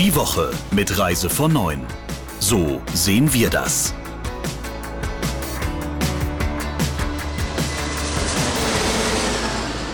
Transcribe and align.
Die 0.00 0.16
Woche 0.16 0.50
mit 0.70 0.98
Reise 0.98 1.28
von 1.28 1.52
9. 1.52 1.78
So 2.38 2.80
sehen 2.94 3.30
wir 3.34 3.50
das. 3.50 3.92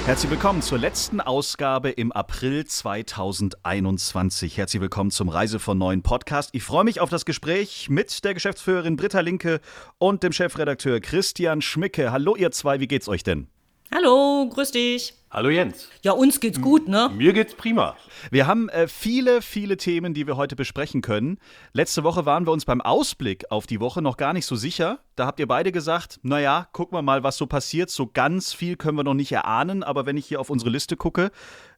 Herzlich 0.04 0.30
willkommen 0.30 0.62
zur 0.62 0.78
letzten 0.78 1.20
Ausgabe 1.20 1.90
im 1.90 2.12
April 2.12 2.64
2021. 2.64 4.56
Herzlich 4.56 4.80
willkommen 4.80 5.10
zum 5.10 5.28
Reise 5.28 5.58
von 5.58 5.76
neuen 5.76 6.02
Podcast. 6.04 6.50
Ich 6.52 6.62
freue 6.62 6.84
mich 6.84 7.00
auf 7.00 7.10
das 7.10 7.24
Gespräch 7.24 7.88
mit 7.90 8.22
der 8.22 8.34
Geschäftsführerin 8.34 8.94
Britta 8.94 9.18
Linke 9.18 9.60
und 9.98 10.22
dem 10.22 10.30
Chefredakteur 10.30 11.00
Christian 11.00 11.60
Schmicke. 11.62 12.12
Hallo 12.12 12.36
ihr 12.36 12.52
zwei, 12.52 12.78
wie 12.78 12.86
geht's 12.86 13.08
euch 13.08 13.24
denn? 13.24 13.48
Hallo, 13.92 14.48
grüß 14.52 14.70
dich. 14.70 15.14
Hallo 15.36 15.50
Jens. 15.50 15.90
Ja, 16.02 16.12
uns 16.12 16.40
geht's 16.40 16.62
gut, 16.62 16.88
ne? 16.88 17.10
Mir 17.14 17.34
geht's 17.34 17.52
prima. 17.54 17.94
Wir 18.30 18.46
haben 18.46 18.70
äh, 18.70 18.88
viele, 18.88 19.42
viele 19.42 19.76
Themen, 19.76 20.14
die 20.14 20.26
wir 20.26 20.38
heute 20.38 20.56
besprechen 20.56 21.02
können. 21.02 21.36
Letzte 21.74 22.04
Woche 22.04 22.24
waren 22.24 22.46
wir 22.46 22.52
uns 22.52 22.64
beim 22.64 22.80
Ausblick 22.80 23.44
auf 23.50 23.66
die 23.66 23.78
Woche 23.78 24.00
noch 24.00 24.16
gar 24.16 24.32
nicht 24.32 24.46
so 24.46 24.56
sicher. 24.56 25.00
Da 25.14 25.26
habt 25.26 25.38
ihr 25.38 25.46
beide 25.46 25.72
gesagt, 25.72 26.20
naja, 26.22 26.68
gucken 26.72 26.96
wir 26.96 27.02
mal, 27.02 27.22
was 27.22 27.36
so 27.36 27.46
passiert. 27.46 27.90
So 27.90 28.06
ganz 28.06 28.54
viel 28.54 28.76
können 28.76 28.96
wir 28.96 29.04
noch 29.04 29.12
nicht 29.12 29.30
erahnen, 29.30 29.82
aber 29.82 30.06
wenn 30.06 30.16
ich 30.16 30.24
hier 30.24 30.40
auf 30.40 30.48
unsere 30.48 30.70
Liste 30.70 30.96
gucke, 30.96 31.30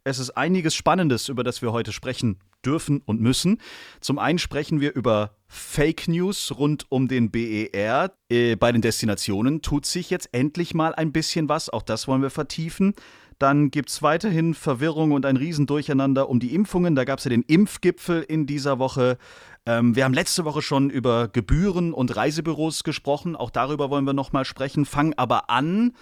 es 0.05 0.21
ist 0.21 0.31
einiges 0.31 0.77
Spannendes, 0.77 1.29
über 1.29 1.43
das 1.43 1.61
wir 1.61 1.73
heute 1.73 1.91
sprechen 1.91 2.39
dürfen 2.65 3.03
und 3.05 3.21
müssen. 3.21 3.61
Zum 4.01 4.19
einen 4.19 4.39
sprechen 4.39 4.81
wir 4.81 4.95
über 4.95 5.35
Fake 5.49 6.09
News 6.09 6.53
rund 6.57 6.87
um 6.91 7.09
den 7.09 7.31
BER. 7.31 8.13
Äh, 8.29 8.57
bei 8.57 8.71
den 8.71 8.83
Destinationen 8.83 9.63
tut 9.63 9.87
sich 9.87 10.11
jetzt 10.11 10.29
endlich 10.33 10.75
mal 10.75 10.95
ein 10.95 11.13
bisschen 11.13 11.49
was. 11.49 11.71
Auch 11.71 11.83
das 11.83 12.07
wollen 12.07 12.23
wir 12.23 12.31
vertiefen. 12.31 12.95
Dann 13.39 13.71
gibt 13.71 13.89
es 13.91 14.03
weiterhin 14.03 14.55
Verwirrung 14.55 15.13
und 15.13 15.25
ein 15.25 15.37
Riesendurcheinander 15.37 16.29
um 16.29 16.41
die 16.41 16.55
Impfungen. 16.55 16.95
Da 16.95 17.05
gab 17.05 17.19
es 17.19 17.25
ja 17.25 17.31
den 17.31 17.43
Impfgipfel 17.43 18.23
in 18.23 18.47
dieser 18.47 18.79
Woche. 18.79 19.19
Ähm, 19.67 19.95
wir 19.95 20.05
haben 20.05 20.15
letzte 20.15 20.45
Woche 20.45 20.63
schon 20.63 20.91
über 20.91 21.29
Gebühren 21.29 21.93
und 21.93 22.15
Reisebüros 22.17 22.85
gesprochen. 22.85 23.37
Auch 23.37 23.51
darüber 23.51 23.91
wollen 23.91 24.05
wir 24.05 24.13
nochmal 24.13 24.45
sprechen. 24.45 24.85
Fangen 24.85 25.15
aber 25.17 25.51
an 25.51 25.95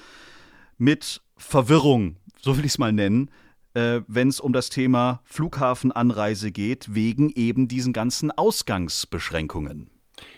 mit 0.78 1.22
Verwirrung, 1.36 2.16
so 2.40 2.56
will 2.56 2.64
ich 2.64 2.72
es 2.72 2.78
mal 2.78 2.92
nennen 2.92 3.30
äh, 3.76 4.00
wenn 4.08 4.28
es 4.28 4.40
um 4.40 4.52
das 4.52 4.70
Thema 4.70 5.20
Flughafenanreise 5.24 6.50
geht, 6.50 6.94
wegen 6.94 7.30
eben 7.30 7.68
diesen 7.68 7.92
ganzen 7.92 8.30
Ausgangsbeschränkungen. 8.30 9.90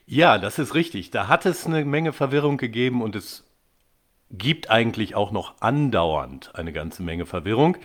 Ja, 0.07 0.39
das 0.39 0.59
ist 0.59 0.75
richtig. 0.75 1.11
Da 1.11 1.29
hat 1.29 1.47
es 1.47 1.65
eine 1.65 1.85
Menge 1.85 2.13
Verwirrung 2.13 2.57
gegeben 2.57 3.01
und 3.01 3.15
es 3.15 3.45
gibt 4.31 4.71
eigentlich 4.71 5.15
auch 5.15 5.31
noch 5.31 5.55
andauernd 5.61 6.55
eine 6.55 6.73
ganze 6.73 7.03
Menge 7.03 7.25
Verwirrung. 7.25 7.79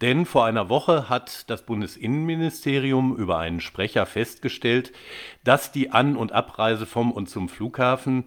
Denn 0.00 0.26
vor 0.26 0.44
einer 0.44 0.68
Woche 0.68 1.08
hat 1.08 1.50
das 1.50 1.62
Bundesinnenministerium 1.62 3.16
über 3.16 3.38
einen 3.38 3.60
Sprecher 3.60 4.06
festgestellt, 4.06 4.92
dass 5.44 5.72
die 5.72 5.90
An- 5.90 6.16
und 6.16 6.32
Abreise 6.32 6.86
vom 6.86 7.10
und 7.10 7.28
zum 7.28 7.48
Flughafen 7.48 8.24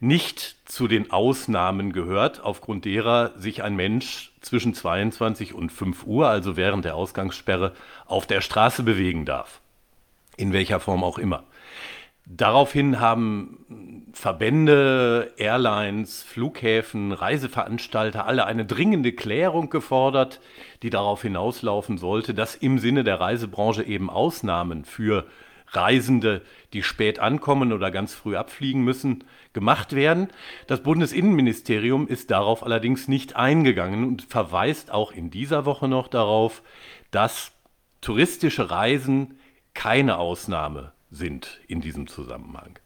nicht 0.00 0.56
zu 0.64 0.88
den 0.88 1.12
Ausnahmen 1.12 1.92
gehört, 1.92 2.42
aufgrund 2.42 2.84
derer 2.84 3.38
sich 3.38 3.62
ein 3.62 3.76
Mensch 3.76 4.32
zwischen 4.40 4.74
22 4.74 5.54
und 5.54 5.70
5 5.70 6.04
Uhr, 6.04 6.28
also 6.28 6.56
während 6.56 6.84
der 6.84 6.96
Ausgangssperre, 6.96 7.72
auf 8.06 8.26
der 8.26 8.40
Straße 8.40 8.82
bewegen 8.82 9.24
darf. 9.26 9.60
In 10.36 10.52
welcher 10.52 10.80
Form 10.80 11.04
auch 11.04 11.18
immer. 11.18 11.44
Daraufhin 12.24 13.00
haben 13.00 14.06
Verbände, 14.12 15.32
Airlines, 15.36 16.22
Flughäfen, 16.22 17.12
Reiseveranstalter 17.12 18.26
alle 18.26 18.46
eine 18.46 18.64
dringende 18.64 19.12
Klärung 19.12 19.70
gefordert, 19.70 20.40
die 20.82 20.90
darauf 20.90 21.22
hinauslaufen 21.22 21.98
sollte, 21.98 22.32
dass 22.32 22.54
im 22.54 22.78
Sinne 22.78 23.02
der 23.02 23.18
Reisebranche 23.18 23.82
eben 23.82 24.08
Ausnahmen 24.08 24.84
für 24.84 25.26
Reisende, 25.68 26.42
die 26.74 26.82
spät 26.82 27.18
ankommen 27.18 27.72
oder 27.72 27.90
ganz 27.90 28.14
früh 28.14 28.36
abfliegen 28.36 28.82
müssen, 28.84 29.24
gemacht 29.52 29.94
werden. 29.94 30.28
Das 30.66 30.82
Bundesinnenministerium 30.82 32.06
ist 32.06 32.30
darauf 32.30 32.62
allerdings 32.62 33.08
nicht 33.08 33.36
eingegangen 33.36 34.04
und 34.04 34.22
verweist 34.22 34.92
auch 34.92 35.12
in 35.12 35.30
dieser 35.30 35.64
Woche 35.64 35.88
noch 35.88 36.08
darauf, 36.08 36.62
dass 37.10 37.52
touristische 38.00 38.70
Reisen 38.70 39.38
keine 39.74 40.18
Ausnahme 40.18 40.92
sind 41.12 41.60
in 41.68 41.80
diesem 41.80 42.08
Zusammenhang. 42.08 42.78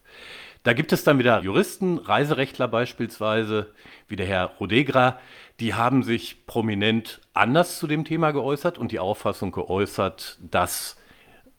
Da 0.63 0.73
gibt 0.73 0.91
es 0.91 1.03
dann 1.03 1.17
wieder 1.17 1.41
Juristen, 1.41 1.97
Reiserechtler 1.97 2.67
beispielsweise, 2.67 3.73
wie 4.07 4.17
der 4.17 4.27
Herr 4.27 4.45
Rodegra, 4.59 5.17
die 5.59 5.73
haben 5.73 6.03
sich 6.03 6.45
prominent 6.45 7.21
anders 7.33 7.79
zu 7.79 7.87
dem 7.87 8.05
Thema 8.05 8.31
geäußert 8.31 8.77
und 8.77 8.91
die 8.91 8.99
Auffassung 8.99 9.51
geäußert, 9.51 10.37
dass 10.41 10.97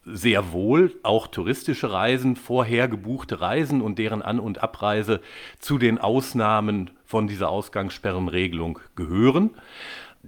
sehr 0.05 0.53
wohl 0.53 0.95
auch 1.03 1.27
touristische 1.27 1.91
Reisen, 1.93 2.37
vorher 2.37 2.89
gebuchte 2.89 3.41
Reisen 3.41 3.83
und 3.83 3.99
deren 3.99 4.23
An- 4.23 4.41
und 4.41 4.63
Abreise 4.63 5.21
zu 5.59 5.79
den 5.79 5.99
Ausnahmen 5.99 6.91
von 7.05 7.27
dieser 7.27 7.49
Ausgangssperrenregelung 7.49 8.79
gehören. 8.95 9.51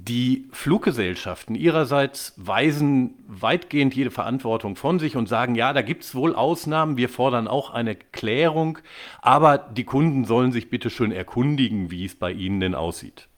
Die 0.02 0.48
Fluggesellschaften 0.52 1.54
ihrerseits 1.54 2.32
weisen 2.36 3.16
weitgehend 3.28 3.94
jede 3.94 4.10
Verantwortung 4.10 4.76
von 4.76 4.98
sich 4.98 5.14
und 5.14 5.28
sagen, 5.28 5.54
ja, 5.56 5.74
da 5.74 5.82
gibt 5.82 6.04
es 6.04 6.14
wohl 6.14 6.34
Ausnahmen, 6.34 6.96
wir 6.96 7.10
fordern 7.10 7.46
auch 7.46 7.68
eine 7.68 7.94
Klärung, 7.96 8.78
aber 9.20 9.58
die 9.58 9.84
Kunden 9.84 10.24
sollen 10.24 10.52
sich 10.52 10.70
bitte 10.70 10.88
schön 10.88 11.12
erkundigen, 11.12 11.90
wie 11.90 12.06
es 12.06 12.14
bei 12.14 12.32
ihnen 12.32 12.60
denn 12.60 12.74
aussieht. 12.74 13.28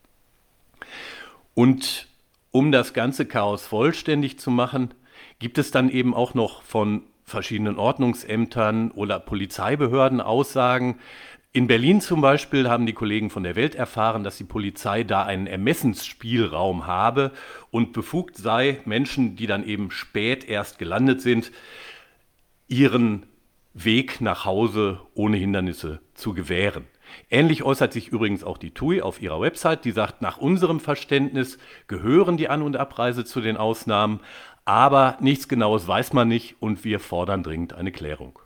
Und 1.54 2.06
um 2.52 2.70
das 2.70 2.92
ganze 2.92 3.26
Chaos 3.26 3.66
vollständig 3.66 4.38
zu 4.38 4.52
machen, 4.52 4.94
gibt 5.40 5.58
es 5.58 5.72
dann 5.72 5.90
eben 5.90 6.14
auch 6.14 6.34
noch 6.34 6.62
von 6.62 7.02
verschiedenen 7.24 7.76
Ordnungsämtern 7.76 8.92
oder 8.92 9.18
Polizeibehörden 9.18 10.20
Aussagen. 10.20 11.00
In 11.54 11.66
Berlin 11.66 12.00
zum 12.00 12.22
Beispiel 12.22 12.70
haben 12.70 12.86
die 12.86 12.94
Kollegen 12.94 13.28
von 13.28 13.42
der 13.42 13.56
Welt 13.56 13.74
erfahren, 13.74 14.24
dass 14.24 14.38
die 14.38 14.44
Polizei 14.44 15.04
da 15.04 15.24
einen 15.24 15.46
Ermessensspielraum 15.46 16.86
habe 16.86 17.30
und 17.70 17.92
befugt 17.92 18.38
sei, 18.38 18.80
Menschen, 18.86 19.36
die 19.36 19.46
dann 19.46 19.62
eben 19.66 19.90
spät 19.90 20.48
erst 20.48 20.78
gelandet 20.78 21.20
sind, 21.20 21.52
ihren 22.68 23.26
Weg 23.74 24.22
nach 24.22 24.46
Hause 24.46 25.00
ohne 25.12 25.36
Hindernisse 25.36 26.00
zu 26.14 26.32
gewähren. 26.32 26.86
Ähnlich 27.28 27.62
äußert 27.62 27.92
sich 27.92 28.08
übrigens 28.08 28.44
auch 28.44 28.56
die 28.56 28.70
TUI 28.70 29.02
auf 29.02 29.20
ihrer 29.20 29.42
Website, 29.42 29.84
die 29.84 29.92
sagt, 29.92 30.22
nach 30.22 30.38
unserem 30.38 30.80
Verständnis 30.80 31.58
gehören 31.86 32.38
die 32.38 32.48
An- 32.48 32.62
und 32.62 32.78
Abreise 32.78 33.26
zu 33.26 33.42
den 33.42 33.58
Ausnahmen, 33.58 34.20
aber 34.64 35.18
nichts 35.20 35.48
Genaues 35.48 35.86
weiß 35.86 36.14
man 36.14 36.28
nicht 36.28 36.56
und 36.60 36.82
wir 36.84 36.98
fordern 36.98 37.42
dringend 37.42 37.74
eine 37.74 37.92
Klärung. 37.92 38.38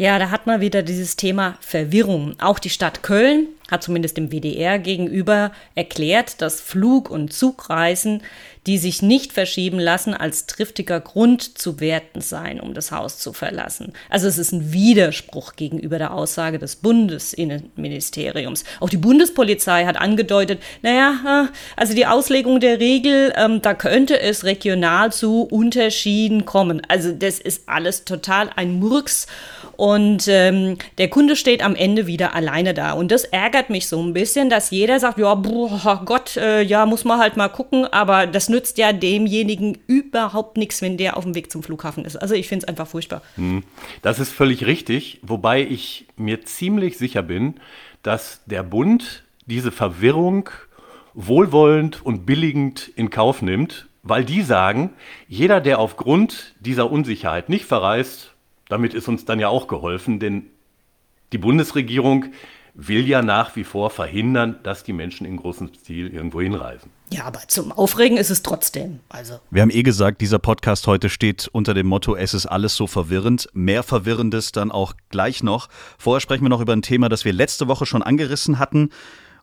Ja, 0.00 0.18
da 0.18 0.30
hat 0.30 0.46
man 0.46 0.62
wieder 0.62 0.82
dieses 0.82 1.14
Thema 1.14 1.58
Verwirrung. 1.60 2.34
Auch 2.40 2.58
die 2.58 2.70
Stadt 2.70 3.02
Köln 3.02 3.48
hat 3.70 3.82
zumindest 3.82 4.16
dem 4.16 4.30
WDR 4.30 4.78
gegenüber 4.78 5.52
erklärt, 5.74 6.40
dass 6.40 6.60
Flug- 6.60 7.10
und 7.10 7.32
Zugreisen, 7.32 8.22
die 8.66 8.76
sich 8.76 9.00
nicht 9.00 9.32
verschieben 9.32 9.78
lassen, 9.78 10.12
als 10.12 10.46
triftiger 10.46 11.00
Grund 11.00 11.58
zu 11.58 11.80
werten 11.80 12.20
seien, 12.20 12.60
um 12.60 12.74
das 12.74 12.92
Haus 12.92 13.18
zu 13.18 13.32
verlassen. 13.32 13.94
Also 14.10 14.28
es 14.28 14.36
ist 14.36 14.52
ein 14.52 14.72
Widerspruch 14.72 15.56
gegenüber 15.56 15.98
der 15.98 16.12
Aussage 16.12 16.58
des 16.58 16.76
Bundesinnenministeriums. 16.76 18.64
Auch 18.80 18.90
die 18.90 18.98
Bundespolizei 18.98 19.86
hat 19.86 19.96
angedeutet, 19.96 20.60
naja, 20.82 21.48
also 21.76 21.94
die 21.94 22.06
Auslegung 22.06 22.60
der 22.60 22.80
Regel, 22.80 23.32
ähm, 23.36 23.62
da 23.62 23.72
könnte 23.74 24.20
es 24.20 24.44
regional 24.44 25.10
zu 25.12 25.42
Unterschieden 25.42 26.44
kommen. 26.44 26.82
Also 26.88 27.12
das 27.12 27.38
ist 27.38 27.68
alles 27.68 28.04
total 28.04 28.50
ein 28.56 28.78
Murks. 28.78 29.26
Und 29.76 30.28
ähm, 30.28 30.76
der 30.98 31.08
Kunde 31.08 31.36
steht 31.36 31.62
am 31.62 31.74
Ende 31.74 32.06
wieder 32.06 32.34
alleine 32.34 32.74
da. 32.74 32.92
Und 32.92 33.10
das 33.10 33.24
ärgert 33.24 33.59
mich 33.68 33.88
so 33.88 34.02
ein 34.02 34.14
bisschen, 34.14 34.48
dass 34.48 34.70
jeder 34.70 34.98
sagt, 34.98 35.18
ja, 35.18 35.34
boah, 35.34 36.02
Gott, 36.04 36.36
äh, 36.36 36.62
ja, 36.62 36.86
muss 36.86 37.04
man 37.04 37.18
halt 37.18 37.36
mal 37.36 37.48
gucken. 37.48 37.84
Aber 37.84 38.26
das 38.26 38.48
nützt 38.48 38.78
ja 38.78 38.92
demjenigen 38.92 39.76
überhaupt 39.86 40.56
nichts, 40.56 40.80
wenn 40.80 40.96
der 40.96 41.16
auf 41.16 41.24
dem 41.24 41.34
Weg 41.34 41.52
zum 41.52 41.62
Flughafen 41.62 42.04
ist. 42.04 42.16
Also 42.16 42.34
ich 42.34 42.48
finde 42.48 42.64
es 42.64 42.68
einfach 42.68 42.86
furchtbar. 42.86 43.22
Hm, 43.34 43.64
das 44.02 44.18
ist 44.18 44.32
völlig 44.32 44.64
richtig. 44.64 45.18
Wobei 45.22 45.62
ich 45.62 46.06
mir 46.16 46.44
ziemlich 46.44 46.96
sicher 46.96 47.22
bin, 47.22 47.56
dass 48.02 48.40
der 48.46 48.62
Bund 48.62 49.24
diese 49.46 49.72
Verwirrung 49.72 50.48
wohlwollend 51.12 52.04
und 52.04 52.24
billigend 52.24 52.90
in 52.94 53.10
Kauf 53.10 53.42
nimmt, 53.42 53.88
weil 54.02 54.24
die 54.24 54.42
sagen, 54.42 54.90
jeder, 55.28 55.60
der 55.60 55.78
aufgrund 55.78 56.54
dieser 56.60 56.90
Unsicherheit 56.90 57.48
nicht 57.48 57.64
verreist, 57.64 58.32
damit 58.68 58.94
ist 58.94 59.08
uns 59.08 59.24
dann 59.24 59.40
ja 59.40 59.48
auch 59.48 59.66
geholfen, 59.66 60.20
denn 60.20 60.46
die 61.32 61.38
Bundesregierung 61.38 62.26
will 62.74 63.06
ja 63.06 63.22
nach 63.22 63.56
wie 63.56 63.64
vor 63.64 63.90
verhindern, 63.90 64.56
dass 64.62 64.84
die 64.84 64.92
Menschen 64.92 65.26
in 65.26 65.36
großem 65.36 65.70
Stil 65.74 66.08
irgendwo 66.08 66.40
hinreisen. 66.40 66.90
Ja, 67.12 67.24
aber 67.24 67.40
zum 67.48 67.72
Aufregen 67.72 68.16
ist 68.16 68.30
es 68.30 68.42
trotzdem. 68.42 69.00
Also. 69.08 69.40
Wir 69.50 69.62
haben 69.62 69.70
eh 69.70 69.82
gesagt, 69.82 70.20
dieser 70.20 70.38
Podcast 70.38 70.86
heute 70.86 71.08
steht 71.08 71.48
unter 71.50 71.74
dem 71.74 71.88
Motto, 71.88 72.14
es 72.14 72.34
ist 72.34 72.46
alles 72.46 72.76
so 72.76 72.86
verwirrend. 72.86 73.48
Mehr 73.52 73.82
Verwirrendes 73.82 74.52
dann 74.52 74.70
auch 74.70 74.94
gleich 75.08 75.42
noch. 75.42 75.68
Vorher 75.98 76.20
sprechen 76.20 76.44
wir 76.44 76.48
noch 76.48 76.60
über 76.60 76.72
ein 76.72 76.82
Thema, 76.82 77.08
das 77.08 77.24
wir 77.24 77.32
letzte 77.32 77.66
Woche 77.66 77.84
schon 77.86 78.02
angerissen 78.02 78.58
hatten. 78.60 78.90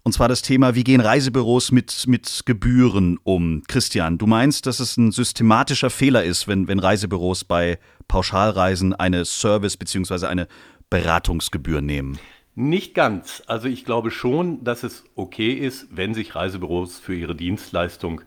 Und 0.03 0.13
zwar 0.13 0.29
das 0.29 0.41
Thema, 0.41 0.73
wie 0.73 0.85
gehen 0.85 1.01
Reisebüros 1.01 1.73
mit, 1.73 2.05
mit 2.07 2.43
Gebühren 2.45 3.19
um? 3.23 3.63
Christian, 3.67 4.17
du 4.17 4.25
meinst, 4.25 4.65
dass 4.65 4.79
es 4.79 4.95
ein 4.95 5.11
systematischer 5.11 5.89
Fehler 5.89 6.23
ist, 6.23 6.47
wenn, 6.47 6.69
wenn 6.69 6.79
Reisebüros 6.79 7.43
bei 7.43 7.77
Pauschalreisen 8.07 8.93
eine 8.93 9.25
Service- 9.25 9.75
bzw. 9.75 10.27
eine 10.27 10.47
Beratungsgebühr 10.89 11.81
nehmen? 11.81 12.17
Nicht 12.59 12.95
ganz. 12.95 13.43
Also 13.45 13.67
ich 13.67 13.85
glaube 13.85 14.09
schon, 14.09 14.63
dass 14.63 14.81
es 14.81 15.03
okay 15.13 15.51
ist, 15.51 15.95
wenn 15.95 16.15
sich 16.15 16.33
Reisebüros 16.33 16.97
für 16.97 17.13
ihre 17.13 17.35
Dienstleistung 17.35 18.21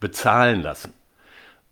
bezahlen 0.00 0.62
lassen. 0.62 0.94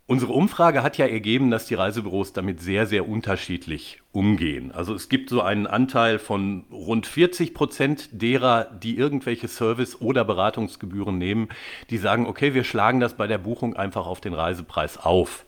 Unsere 0.05 0.31
Umfrage 0.31 0.83
hat 0.83 0.99
ja 0.99 1.07
ergeben, 1.07 1.49
dass 1.49 1.65
die 1.65 1.73
Reisebüros 1.73 2.31
damit 2.31 2.61
sehr, 2.61 2.85
sehr 2.85 3.09
unterschiedlich 3.09 4.03
umgehen. 4.11 4.71
Also 4.71 4.93
es 4.93 5.09
gibt 5.09 5.31
so 5.31 5.41
einen 5.41 5.65
Anteil 5.65 6.19
von 6.19 6.65
rund 6.71 7.07
40 7.07 7.55
Prozent 7.55 8.09
derer, 8.11 8.65
die 8.65 8.95
irgendwelche 8.95 9.47
Service- 9.47 9.99
oder 9.99 10.23
Beratungsgebühren 10.23 11.17
nehmen, 11.17 11.49
die 11.89 11.97
sagen, 11.97 12.27
okay, 12.27 12.53
wir 12.53 12.63
schlagen 12.63 12.99
das 12.99 13.17
bei 13.17 13.25
der 13.25 13.39
Buchung 13.39 13.75
einfach 13.75 14.05
auf 14.05 14.21
den 14.21 14.35
Reisepreis 14.35 14.99
auf. 14.99 15.47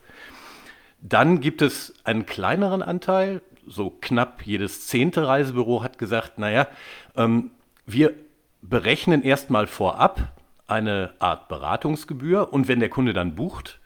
Dann 0.99 1.41
gibt 1.41 1.61
es 1.61 1.93
einen 2.05 2.25
kleineren 2.25 2.81
Anteil, 2.81 3.43
so 3.67 3.89
knapp 3.89 4.45
jedes 4.45 4.87
zehnte 4.87 5.27
Reisebüro 5.27 5.83
hat 5.83 5.97
gesagt, 5.97 6.39
naja, 6.39 6.67
ähm, 7.15 7.51
wir 7.85 8.13
berechnen 8.61 9.21
erstmal 9.23 9.67
vorab 9.67 10.33
eine 10.67 11.13
Art 11.19 11.47
Beratungsgebühr 11.47 12.51
und 12.51 12.67
wenn 12.67 12.79
der 12.79 12.89
Kunde 12.89 13.13
dann 13.13 13.35
bucht, 13.35 13.79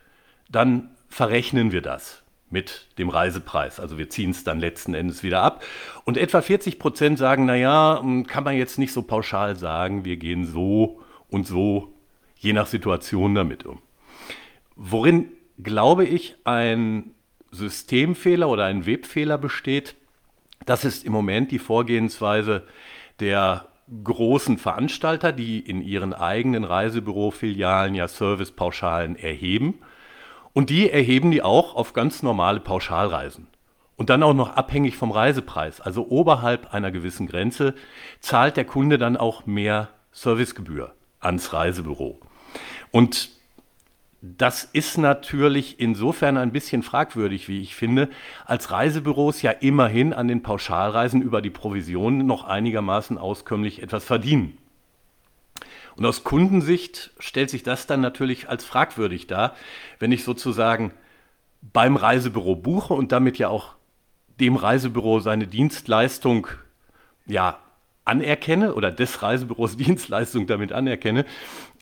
dann 0.49 0.91
verrechnen 1.09 1.71
wir 1.71 1.81
das 1.81 2.23
mit 2.49 2.87
dem 2.97 3.09
Reisepreis. 3.09 3.79
Also 3.79 3.97
wir 3.97 4.09
ziehen 4.09 4.31
es 4.31 4.43
dann 4.43 4.59
letzten 4.59 4.93
Endes 4.93 5.23
wieder 5.23 5.41
ab. 5.41 5.63
Und 6.03 6.17
etwa 6.17 6.41
40 6.41 6.79
Prozent 6.79 7.19
sagen, 7.19 7.45
naja, 7.45 7.99
hm, 8.01 8.25
kann 8.25 8.43
man 8.43 8.55
jetzt 8.55 8.79
nicht 8.79 8.93
so 8.93 9.03
pauschal 9.03 9.55
sagen, 9.55 10.05
wir 10.05 10.17
gehen 10.17 10.45
so 10.45 11.01
und 11.29 11.45
so, 11.45 11.93
je 12.37 12.53
nach 12.53 12.67
Situation 12.67 13.35
damit 13.35 13.65
um. 13.65 13.81
Worin, 14.75 15.31
glaube 15.61 16.05
ich, 16.05 16.37
ein 16.43 17.11
Systemfehler 17.51 18.49
oder 18.49 18.65
ein 18.65 18.85
Webfehler 18.85 19.37
besteht, 19.37 19.95
das 20.65 20.85
ist 20.85 21.05
im 21.05 21.13
Moment 21.13 21.51
die 21.51 21.59
Vorgehensweise 21.59 22.63
der 23.19 23.67
großen 24.03 24.57
Veranstalter, 24.57 25.31
die 25.31 25.59
in 25.59 25.81
ihren 25.81 26.13
eigenen 26.13 26.63
Reisebürofilialen 26.63 27.95
ja 27.95 28.07
Servicepauschalen 28.07 29.15
erheben 29.15 29.79
und 30.53 30.69
die 30.69 30.89
erheben 30.89 31.31
die 31.31 31.41
auch 31.41 31.75
auf 31.75 31.93
ganz 31.93 32.23
normale 32.23 32.59
Pauschalreisen. 32.59 33.47
Und 33.95 34.09
dann 34.09 34.23
auch 34.23 34.33
noch 34.33 34.55
abhängig 34.55 34.95
vom 34.95 35.11
Reisepreis. 35.11 35.81
Also 35.81 36.07
oberhalb 36.07 36.73
einer 36.73 36.89
gewissen 36.89 37.27
Grenze 37.27 37.75
zahlt 38.21 38.55
der 38.55 38.63
Kunde 38.63 38.97
dann 38.97 39.17
auch 39.17 39.45
mehr 39.45 39.89
Servicegebühr 40.13 40.93
ans 41.19 41.51
Reisebüro. 41.51 42.19
Und 42.91 43.29
das 44.21 44.65
ist 44.65 44.97
natürlich 44.97 45.79
insofern 45.79 46.35
ein 46.37 46.51
bisschen 46.51 46.83
fragwürdig, 46.83 47.47
wie 47.47 47.61
ich 47.61 47.75
finde, 47.75 48.09
als 48.45 48.69
Reisebüros 48.69 49.41
ja 49.41 49.51
immerhin 49.51 50.13
an 50.13 50.27
den 50.27 50.43
Pauschalreisen 50.43 51.21
über 51.21 51.41
die 51.41 51.49
Provisionen 51.49 52.25
noch 52.25 52.43
einigermaßen 52.43 53.17
auskömmlich 53.17 53.81
etwas 53.81 54.03
verdienen. 54.03 54.57
Und 55.95 56.05
aus 56.05 56.23
Kundensicht 56.23 57.11
stellt 57.19 57.49
sich 57.49 57.63
das 57.63 57.87
dann 57.87 58.01
natürlich 58.01 58.49
als 58.49 58.65
fragwürdig 58.65 59.27
dar, 59.27 59.55
wenn 59.99 60.11
ich 60.11 60.23
sozusagen 60.23 60.91
beim 61.61 61.95
Reisebüro 61.95 62.55
buche 62.55 62.93
und 62.93 63.11
damit 63.11 63.37
ja 63.37 63.49
auch 63.49 63.75
dem 64.39 64.55
Reisebüro 64.55 65.19
seine 65.19 65.47
Dienstleistung 65.47 66.47
ja 67.25 67.59
anerkenne 68.05 68.75
oder 68.75 68.91
des 68.91 69.21
Reisebüros 69.21 69.77
Dienstleistung 69.77 70.47
damit 70.47 70.73
anerkenne. 70.73 71.25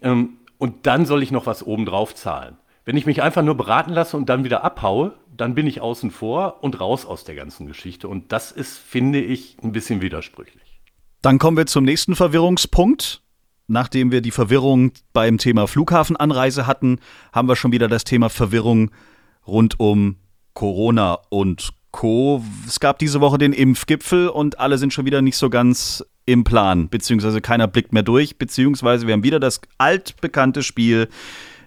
Ähm, 0.02 0.38
und 0.58 0.86
dann 0.88 1.06
soll 1.06 1.24
ich 1.24 1.32
noch 1.32 1.46
was 1.46 1.66
obendrauf 1.66 2.16
zahlen. 2.16 2.58
Wenn 2.86 2.98
ich 2.98 3.06
mich 3.06 3.22
einfach 3.22 3.44
nur 3.44 3.56
beraten 3.56 3.92
lasse 3.92 4.16
und 4.16 4.30
dann 4.30 4.44
wieder 4.44 4.64
abhaue, 4.64 5.14
dann 5.36 5.56
bin 5.56 5.68
ich 5.68 5.82
außen 5.82 6.10
vor 6.10 6.64
und 6.64 6.80
raus 6.80 7.06
aus 7.06 7.26
der 7.26 7.36
ganzen 7.36 7.68
Geschichte. 7.68 8.08
Und 8.08 8.32
das 8.32 8.52
ist, 8.52 8.78
finde 8.78 9.22
ich, 9.22 9.58
ein 9.62 9.72
bisschen 9.72 10.02
widersprüchlich. 10.02 10.82
Dann 11.22 11.38
kommen 11.38 11.58
wir 11.58 11.66
zum 11.66 11.84
nächsten 11.84 12.16
Verwirrungspunkt. 12.16 13.22
Nachdem 13.68 14.12
wir 14.12 14.22
die 14.22 14.32
Verwirrung 14.32 14.94
beim 15.12 15.38
Thema 15.38 15.68
Flughafenanreise 15.68 16.66
hatten, 16.66 17.00
haben 17.34 17.50
wir 17.50 17.58
schon 17.58 17.74
wieder 17.74 17.90
das 17.90 18.06
Thema 18.06 18.30
Verwirrung 18.30 18.92
rund 19.46 19.80
um 19.80 20.16
Corona 20.54 21.20
und 21.30 21.72
Co. 21.92 22.42
Es 22.66 22.80
gab 22.80 23.00
diese 23.00 23.20
Woche 23.20 23.38
den 23.38 23.52
Impfgipfel 23.52 24.30
und 24.30 24.60
alle 24.60 24.78
sind 24.78 24.94
schon 24.94 25.06
wieder 25.06 25.22
nicht 25.22 25.36
so 25.36 25.50
ganz 25.50 26.06
im 26.28 26.44
Plan, 26.44 26.90
beziehungsweise 26.90 27.42
keiner 27.42 27.68
blickt 27.68 27.94
mehr 27.94 28.04
durch, 28.04 28.38
beziehungsweise 28.38 29.08
wir 29.08 29.14
haben 29.14 29.24
wieder 29.24 29.40
das 29.40 29.62
altbekannte 29.80 30.62
Spiel. 30.62 31.08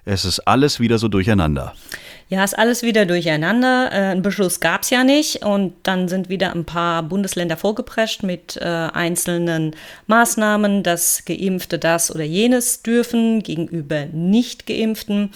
Es 0.04 0.24
ist 0.24 0.40
alles 0.40 0.80
wieder 0.80 0.98
so 0.98 1.08
durcheinander. 1.08 1.74
Ja, 2.28 2.44
ist 2.44 2.56
alles 2.56 2.82
wieder 2.82 3.06
durcheinander. 3.06 3.90
Äh, 3.90 3.96
einen 4.12 4.22
Beschluss 4.22 4.60
gab 4.60 4.82
es 4.82 4.90
ja 4.90 5.02
nicht 5.02 5.44
und 5.44 5.72
dann 5.82 6.08
sind 6.08 6.28
wieder 6.28 6.52
ein 6.52 6.64
paar 6.64 7.02
Bundesländer 7.02 7.56
vorgeprescht 7.56 8.22
mit 8.22 8.56
äh, 8.56 8.64
einzelnen 8.64 9.74
Maßnahmen, 10.06 10.82
dass 10.82 11.24
Geimpfte 11.24 11.78
das 11.78 12.14
oder 12.14 12.24
jenes 12.24 12.82
dürfen 12.82 13.42
gegenüber 13.42 14.06
Nicht-Geimpften. 14.12 15.32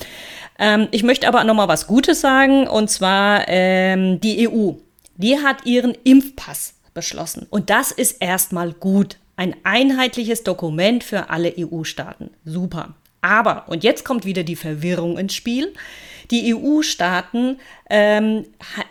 Ähm, 0.58 0.88
ich 0.92 1.02
möchte 1.02 1.26
aber 1.28 1.42
nochmal 1.44 1.68
was 1.68 1.86
Gutes 1.86 2.20
sagen 2.20 2.68
und 2.68 2.90
zwar 2.90 3.48
ähm, 3.48 4.20
die 4.20 4.48
EU. 4.48 4.72
Die 5.16 5.38
hat 5.38 5.64
ihren 5.66 5.94
Impfpass 6.04 6.74
beschlossen 6.94 7.46
und 7.50 7.70
das 7.70 7.90
ist 7.90 8.22
erstmal 8.22 8.72
gut. 8.72 9.18
Ein 9.36 9.56
einheitliches 9.64 10.44
Dokument 10.44 11.02
für 11.02 11.28
alle 11.28 11.52
EU-Staaten. 11.58 12.30
Super. 12.44 12.94
Aber, 13.20 13.64
und 13.68 13.82
jetzt 13.82 14.04
kommt 14.04 14.24
wieder 14.24 14.44
die 14.44 14.54
Verwirrung 14.54 15.18
ins 15.18 15.34
Spiel, 15.34 15.72
die 16.30 16.54
EU-Staaten 16.54 17.58
ähm, 17.90 18.44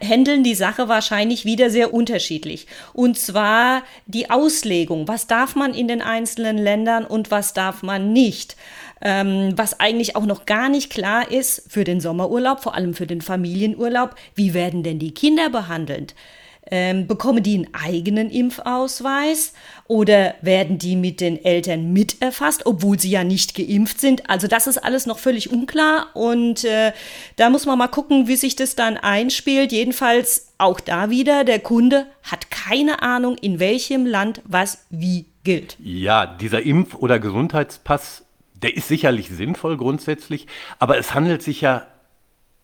handeln 0.04 0.44
die 0.44 0.56
Sache 0.56 0.88
wahrscheinlich 0.88 1.46
wieder 1.46 1.70
sehr 1.70 1.94
unterschiedlich. 1.94 2.68
Und 2.94 3.18
zwar 3.18 3.84
die 4.06 4.30
Auslegung, 4.30 5.08
was 5.08 5.28
darf 5.28 5.56
man 5.56 5.74
in 5.74 5.88
den 5.88 6.02
einzelnen 6.02 6.58
Ländern 6.58 7.06
und 7.06 7.32
was 7.32 7.54
darf 7.54 7.84
man 7.84 8.14
nicht. 8.14 8.56
Ähm, 9.02 9.54
was 9.56 9.80
eigentlich 9.80 10.16
auch 10.16 10.26
noch 10.26 10.46
gar 10.46 10.70
nicht 10.70 10.90
klar 10.90 11.30
ist 11.30 11.64
für 11.68 11.84
den 11.84 12.00
Sommerurlaub, 12.00 12.62
vor 12.64 12.76
allem 12.76 12.94
für 12.94 13.08
den 13.08 13.22
Familienurlaub, 13.22 14.16
wie 14.36 14.54
werden 14.54 14.82
denn 14.82 15.00
die 15.00 15.14
Kinder 15.14 15.50
behandelt? 15.50 16.16
Ähm, 16.72 17.08
bekommen 17.08 17.44
die 17.44 17.56
einen 17.56 17.74
eigenen 17.74 18.30
Impfausweis 18.30 19.54
oder 19.88 20.36
werden 20.42 20.78
die 20.78 20.96
mit 20.96 21.20
den 21.20 21.44
Eltern 21.44 21.92
miterfasst, 21.92 22.66
obwohl 22.66 22.98
sie 22.98 23.10
ja 23.10 23.26
nicht 23.26 23.54
geimpft 23.54 24.00
sind? 24.00 24.30
Also 24.30 24.48
das 24.48 24.66
ist 24.68 24.78
alles 24.78 25.06
noch 25.06 25.20
völlig 25.20 25.52
unklar 25.52 26.08
und 26.14 26.64
äh, 26.64 26.94
da 27.36 27.50
muss 27.50 27.66
man 27.66 27.78
mal 27.78 27.90
gucken, 27.90 28.28
wie 28.28 28.38
sich 28.38 28.56
das 28.56 28.76
dann 28.76 28.96
einspielt. 28.96 29.74
Jedenfalls 29.74 30.54
auch 30.58 30.80
da 30.80 31.10
wieder, 31.10 31.44
der 31.44 31.60
Kunde 31.60 32.06
hat 32.24 32.50
keine 32.50 33.02
Ahnung, 33.02 33.38
in 33.38 33.60
welchem 33.60 34.06
Land 34.06 34.42
was 34.46 34.86
wie 34.90 35.26
gilt. 35.44 35.76
Ja, 35.84 36.26
dieser 36.26 36.60
Impf- 36.60 36.96
oder 36.96 37.20
Gesundheitspass, 37.20 38.24
der 38.54 38.78
ist 38.78 38.88
sicherlich 38.88 39.28
sinnvoll 39.30 39.76
grundsätzlich, 39.76 40.48
aber 40.80 40.98
es 40.98 41.14
handelt 41.14 41.44
sich 41.44 41.62
ja 41.62 41.86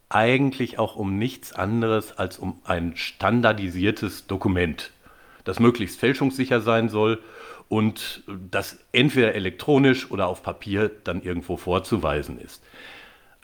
eigentlich 0.10 0.80
auch 0.80 0.96
um 0.96 1.18
nichts 1.18 1.54
anderes 1.54 2.18
als 2.18 2.40
um 2.40 2.60
ein 2.64 2.96
standardisiertes 2.96 4.28
Dokument, 4.28 4.92
das 5.44 5.60
möglichst 5.60 6.00
fälschungssicher 6.00 6.62
sein 6.62 6.90
soll 6.90 7.20
und 7.68 8.24
das 8.28 8.80
entweder 8.92 9.36
elektronisch 9.36 10.10
oder 10.10 10.28
auf 10.28 10.42
Papier 10.42 10.90
dann 11.04 11.22
irgendwo 11.22 11.58
vorzuweisen 11.58 12.40
ist. 12.40 12.64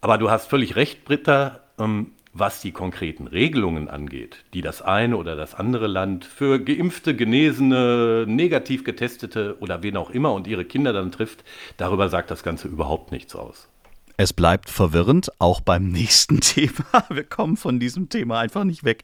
Aber 0.01 0.17
du 0.17 0.29
hast 0.29 0.47
völlig 0.47 0.75
recht, 0.75 1.05
Britta, 1.05 1.61
ähm, 1.79 2.11
was 2.33 2.59
die 2.61 2.73
konkreten 2.73 3.27
Regelungen 3.27 3.87
angeht, 3.87 4.43
die 4.53 4.61
das 4.61 4.81
eine 4.81 5.15
oder 5.15 5.37
das 5.37 5.55
andere 5.55 5.87
Land 5.87 6.25
für 6.25 6.59
geimpfte, 6.59 7.15
genesene, 7.15 8.25
negativ 8.27 8.83
getestete 8.83 9.55
oder 9.61 9.83
wen 9.83 9.95
auch 9.95 10.09
immer 10.09 10.33
und 10.33 10.45
ihre 10.45 10.65
Kinder 10.65 10.91
dann 10.91 11.11
trifft, 11.11 11.45
darüber 11.77 12.09
sagt 12.09 12.31
das 12.31 12.43
Ganze 12.43 12.67
überhaupt 12.67 13.11
nichts 13.13 13.35
aus. 13.35 13.69
Es 14.17 14.33
bleibt 14.33 14.69
verwirrend, 14.69 15.29
auch 15.39 15.61
beim 15.61 15.87
nächsten 15.91 16.41
Thema. 16.41 17.05
Wir 17.09 17.23
kommen 17.23 17.57
von 17.57 17.79
diesem 17.79 18.09
Thema 18.09 18.39
einfach 18.39 18.63
nicht 18.63 18.83
weg. 18.83 19.03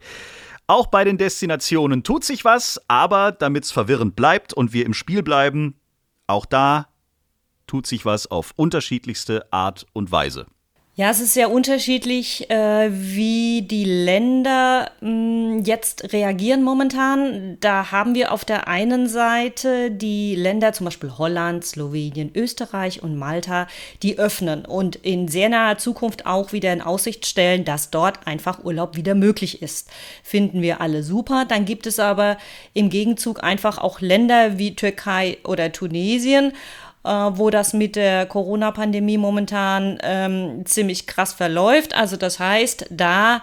Auch 0.66 0.86
bei 0.86 1.04
den 1.04 1.18
Destinationen 1.18 2.02
tut 2.02 2.24
sich 2.24 2.44
was, 2.44 2.80
aber 2.88 3.32
damit 3.32 3.64
es 3.64 3.72
verwirrend 3.72 4.16
bleibt 4.16 4.54
und 4.54 4.72
wir 4.72 4.86
im 4.86 4.94
Spiel 4.94 5.22
bleiben, 5.22 5.74
auch 6.26 6.46
da 6.46 6.88
tut 7.66 7.86
sich 7.86 8.04
was 8.04 8.30
auf 8.30 8.52
unterschiedlichste 8.56 9.52
Art 9.52 9.86
und 9.92 10.12
Weise. 10.12 10.46
Ja, 10.94 11.08
es 11.08 11.20
ist 11.20 11.32
sehr 11.32 11.50
unterschiedlich, 11.50 12.50
äh, 12.50 12.90
wie 12.92 13.62
die 13.62 13.84
Länder 13.84 14.90
mh, 15.00 15.08
hm, 15.08 15.64
jetzt 15.64 16.12
reagieren 16.12 16.62
momentan. 16.62 17.56
Da 17.60 17.90
haben 17.90 18.14
wir 18.14 18.30
auf 18.30 18.44
der 18.44 18.68
einen 18.68 19.08
Seite 19.08 19.90
die 19.90 20.34
Länder, 20.34 20.74
zum 20.74 20.84
Beispiel 20.84 21.16
Holland, 21.16 21.64
Slowenien, 21.64 22.30
Österreich 22.34 23.02
und 23.02 23.16
Malta, 23.16 23.68
die 24.02 24.18
öffnen 24.18 24.66
und 24.66 24.96
in 24.96 25.28
sehr 25.28 25.48
naher 25.48 25.78
Zukunft 25.78 26.26
auch 26.26 26.52
wieder 26.52 26.70
in 26.74 26.82
Aussicht 26.82 27.24
stellen, 27.24 27.64
dass 27.64 27.88
dort 27.88 28.26
einfach 28.26 28.62
Urlaub 28.62 28.94
wieder 28.94 29.14
möglich 29.14 29.62
ist. 29.62 29.88
Finden 30.22 30.60
wir 30.60 30.82
alle 30.82 31.02
super. 31.02 31.46
Dann 31.46 31.64
gibt 31.64 31.86
es 31.86 31.98
aber 32.00 32.36
im 32.74 32.90
Gegenzug 32.90 33.42
einfach 33.42 33.78
auch 33.78 34.02
Länder 34.02 34.58
wie 34.58 34.76
Türkei 34.76 35.38
oder 35.44 35.72
Tunesien, 35.72 36.52
äh, 37.04 37.08
wo 37.08 37.50
das 37.50 37.72
mit 37.72 37.96
der 37.96 38.26
Corona-Pandemie 38.26 39.18
momentan 39.18 39.98
ähm, 40.02 40.64
ziemlich 40.64 41.06
krass 41.06 41.32
verläuft. 41.32 41.94
Also 41.94 42.16
das 42.16 42.38
heißt, 42.38 42.86
da 42.90 43.42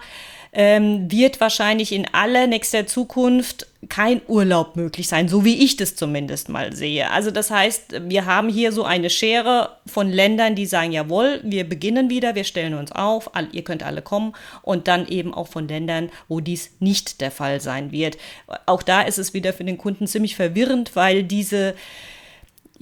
ähm, 0.52 1.10
wird 1.10 1.40
wahrscheinlich 1.40 1.92
in 1.92 2.06
allernächster 2.12 2.86
Zukunft 2.86 3.66
kein 3.88 4.20
Urlaub 4.26 4.76
möglich 4.76 5.08
sein, 5.08 5.28
so 5.28 5.44
wie 5.44 5.64
ich 5.64 5.76
das 5.76 5.94
zumindest 5.94 6.48
mal 6.48 6.74
sehe. 6.74 7.10
Also 7.10 7.30
das 7.30 7.50
heißt, 7.50 8.08
wir 8.08 8.26
haben 8.26 8.48
hier 8.48 8.72
so 8.72 8.84
eine 8.84 9.10
Schere 9.10 9.76
von 9.86 10.10
Ländern, 10.10 10.54
die 10.54 10.66
sagen, 10.66 10.92
jawohl, 10.92 11.40
wir 11.44 11.68
beginnen 11.68 12.10
wieder, 12.10 12.34
wir 12.34 12.44
stellen 12.44 12.74
uns 12.74 12.92
auf, 12.92 13.30
ihr 13.52 13.64
könnt 13.64 13.82
alle 13.82 14.02
kommen 14.02 14.34
und 14.62 14.88
dann 14.88 15.06
eben 15.06 15.32
auch 15.32 15.48
von 15.48 15.68
Ländern, 15.68 16.10
wo 16.28 16.40
dies 16.40 16.72
nicht 16.80 17.20
der 17.20 17.30
Fall 17.30 17.60
sein 17.60 17.92
wird. 17.92 18.18
Auch 18.66 18.82
da 18.82 19.02
ist 19.02 19.18
es 19.18 19.34
wieder 19.34 19.52
für 19.52 19.64
den 19.64 19.78
Kunden 19.78 20.06
ziemlich 20.06 20.36
verwirrend, 20.36 20.94
weil 20.94 21.22
diese 21.22 21.74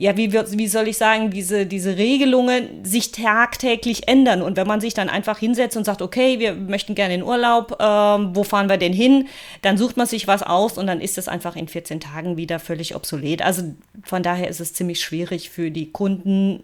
ja, 0.00 0.16
wie, 0.16 0.32
wie 0.32 0.68
soll 0.68 0.86
ich 0.86 0.96
sagen, 0.96 1.30
diese, 1.30 1.66
diese 1.66 1.96
Regelungen 1.96 2.84
sich 2.84 3.10
tagtäglich 3.10 4.06
ändern. 4.06 4.42
Und 4.42 4.56
wenn 4.56 4.66
man 4.68 4.80
sich 4.80 4.94
dann 4.94 5.08
einfach 5.08 5.38
hinsetzt 5.38 5.76
und 5.76 5.82
sagt, 5.82 6.02
okay, 6.02 6.38
wir 6.38 6.54
möchten 6.54 6.94
gerne 6.94 7.14
in 7.14 7.24
Urlaub, 7.24 7.76
ähm, 7.80 8.30
wo 8.32 8.44
fahren 8.44 8.68
wir 8.68 8.76
denn 8.76 8.92
hin? 8.92 9.26
Dann 9.62 9.76
sucht 9.76 9.96
man 9.96 10.06
sich 10.06 10.28
was 10.28 10.44
aus 10.44 10.78
und 10.78 10.86
dann 10.86 11.00
ist 11.00 11.18
das 11.18 11.26
einfach 11.26 11.56
in 11.56 11.66
14 11.66 11.98
Tagen 11.98 12.36
wieder 12.36 12.60
völlig 12.60 12.94
obsolet. 12.94 13.42
Also 13.42 13.74
von 14.04 14.22
daher 14.22 14.46
ist 14.46 14.60
es 14.60 14.72
ziemlich 14.72 15.00
schwierig 15.00 15.50
für 15.50 15.72
die 15.72 15.90
Kunden, 15.90 16.62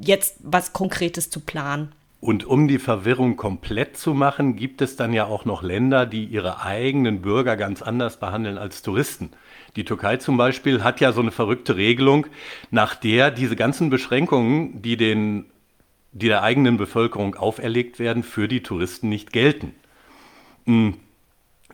jetzt 0.00 0.36
was 0.44 0.72
Konkretes 0.72 1.30
zu 1.30 1.40
planen. 1.40 1.90
Und 2.20 2.44
um 2.44 2.66
die 2.66 2.80
Verwirrung 2.80 3.36
komplett 3.36 3.96
zu 3.96 4.12
machen, 4.12 4.56
gibt 4.56 4.82
es 4.82 4.96
dann 4.96 5.12
ja 5.12 5.26
auch 5.26 5.44
noch 5.44 5.62
Länder, 5.62 6.04
die 6.04 6.24
ihre 6.24 6.62
eigenen 6.62 7.22
Bürger 7.22 7.56
ganz 7.56 7.80
anders 7.80 8.18
behandeln 8.18 8.58
als 8.58 8.82
Touristen. 8.82 9.30
Die 9.76 9.84
Türkei 9.84 10.16
zum 10.16 10.36
Beispiel 10.36 10.82
hat 10.82 11.00
ja 11.00 11.12
so 11.12 11.20
eine 11.20 11.30
verrückte 11.30 11.76
Regelung, 11.76 12.26
nach 12.72 12.96
der 12.96 13.30
diese 13.30 13.54
ganzen 13.54 13.88
Beschränkungen, 13.88 14.82
die, 14.82 14.96
den, 14.96 15.46
die 16.10 16.26
der 16.26 16.42
eigenen 16.42 16.76
Bevölkerung 16.76 17.36
auferlegt 17.36 18.00
werden, 18.00 18.24
für 18.24 18.48
die 18.48 18.64
Touristen 18.64 19.08
nicht 19.08 19.32
gelten. 19.32 19.74
Hm, 20.66 20.94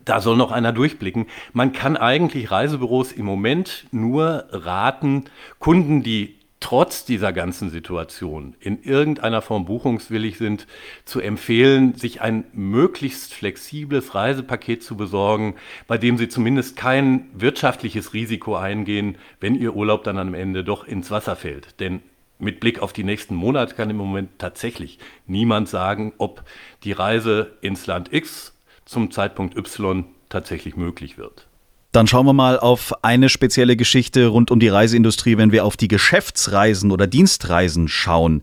da 0.04 0.20
soll 0.20 0.36
noch 0.36 0.52
einer 0.52 0.72
durchblicken. 0.72 1.26
Man 1.54 1.72
kann 1.72 1.96
eigentlich 1.96 2.50
Reisebüros 2.50 3.12
im 3.12 3.24
Moment 3.24 3.86
nur 3.92 4.44
raten, 4.50 5.24
Kunden, 5.58 6.02
die 6.02 6.36
trotz 6.64 7.04
dieser 7.04 7.35
ganzen 7.35 7.68
Situation 7.68 8.56
in 8.59 8.83
irgendeiner 8.83 9.42
Form 9.42 9.66
buchungswillig 9.66 10.38
sind, 10.38 10.66
zu 11.04 11.21
empfehlen, 11.21 11.94
sich 11.94 12.23
ein 12.23 12.44
möglichst 12.54 13.35
flexibles 13.35 14.14
Reisepaket 14.14 14.83
zu 14.83 14.97
besorgen, 14.97 15.56
bei 15.87 15.99
dem 15.99 16.16
sie 16.16 16.26
zumindest 16.26 16.75
kein 16.75 17.28
wirtschaftliches 17.35 18.14
Risiko 18.14 18.56
eingehen, 18.56 19.18
wenn 19.40 19.56
ihr 19.56 19.76
Urlaub 19.76 20.04
dann 20.04 20.16
am 20.16 20.33
Ende 20.33 20.64
doch 20.64 20.87
ins 20.87 21.11
Wasser 21.11 21.37
fällt. 21.37 21.78
Denn 21.80 22.00
mit 22.38 22.61
Blick 22.61 22.78
auf 22.78 22.94
die 22.94 23.04
nächsten 23.04 23.35
Monate 23.35 23.75
kann 23.75 23.90
im 23.90 23.99
Moment 23.99 24.30
tatsächlich 24.38 24.99
niemand 25.26 25.68
sagen, 25.68 26.14
ob 26.16 26.44
die 26.83 26.92
Reise 26.92 27.59
ins 27.61 27.87
Land 27.87 28.11
X 28.11 28.59
zum 28.87 29.11
Zeitpunkt 29.11 29.54
Y 29.54 30.06
tatsächlich 30.30 30.76
möglich 30.76 31.18
wird. 31.18 31.47
Dann 31.94 32.08
schauen 32.08 32.26
wir 32.26 32.32
mal 32.32 32.58
auf 32.58 32.92
eine 33.04 33.28
spezielle 33.28 33.76
Geschichte 33.76 34.26
rund 34.26 34.50
um 34.50 34.58
die 34.58 34.66
Reiseindustrie, 34.66 35.38
wenn 35.38 35.52
wir 35.52 35.64
auf 35.64 35.76
die 35.76 35.86
Geschäftsreisen 35.86 36.90
oder 36.90 37.06
Dienstreisen 37.06 37.86
schauen. 37.86 38.42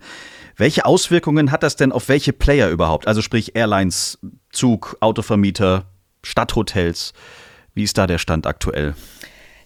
Welche 0.55 0.85
Auswirkungen 0.85 1.51
hat 1.51 1.61
das 1.61 1.75
denn 1.75 1.91
auf 1.91 2.07
welche 2.07 2.31
Player 2.31 2.69
überhaupt? 2.69 3.07
Also 3.07 3.21
sprich 3.21 3.53
Airlines, 3.53 4.19
Zug, 4.53 4.95
Autovermieter, 5.01 5.83
Stadthotels. 6.23 7.11
Wie 7.73 7.83
ist 7.83 7.97
da 7.97 8.07
der 8.07 8.19
Stand 8.19 8.47
aktuell? 8.47 8.95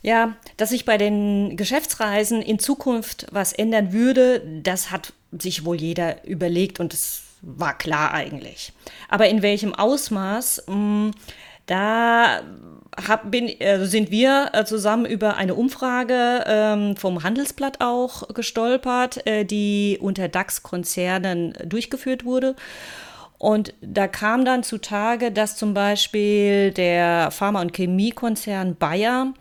Ja, 0.01 0.35
dass 0.57 0.69
sich 0.69 0.85
bei 0.85 0.97
den 0.97 1.55
Geschäftsreisen 1.55 2.41
in 2.41 2.57
Zukunft 2.57 3.27
was 3.31 3.53
ändern 3.53 3.93
würde, 3.93 4.41
das 4.63 4.89
hat 4.89 5.13
sich 5.31 5.63
wohl 5.63 5.79
jeder 5.79 6.25
überlegt 6.25 6.79
und 6.79 6.91
es 6.91 7.21
war 7.43 7.77
klar 7.77 8.15
eigentlich. 8.15 8.73
Aber 9.09 9.27
in 9.27 9.43
welchem 9.43 9.75
Ausmaß, 9.75 10.63
mh, 10.65 10.73
hm, 10.73 11.11
da 11.65 12.41
hab, 13.07 13.29
bin, 13.29 13.47
äh, 13.47 13.85
sind 13.85 14.11
wir 14.11 14.51
äh, 14.53 14.65
zusammen 14.65 15.05
über 15.05 15.37
eine 15.37 15.55
Umfrage 15.55 16.43
ähm, 16.47 16.95
vom 16.95 17.23
Handelsblatt 17.23 17.81
auch 17.81 18.33
gestolpert, 18.33 19.25
äh, 19.27 19.43
die 19.43 19.97
unter 20.01 20.27
DAX-Konzernen 20.27 21.53
durchgeführt 21.65 22.25
wurde. 22.25 22.55
Und 23.37 23.73
da 23.81 24.07
kam 24.07 24.45
dann 24.45 24.63
zutage, 24.63 25.31
dass 25.31 25.57
zum 25.57 25.73
Beispiel 25.73 26.71
der 26.71 27.31
Pharma- 27.31 27.61
und 27.61 27.75
Chemiekonzern 27.75 28.75
Bayer 28.75 29.33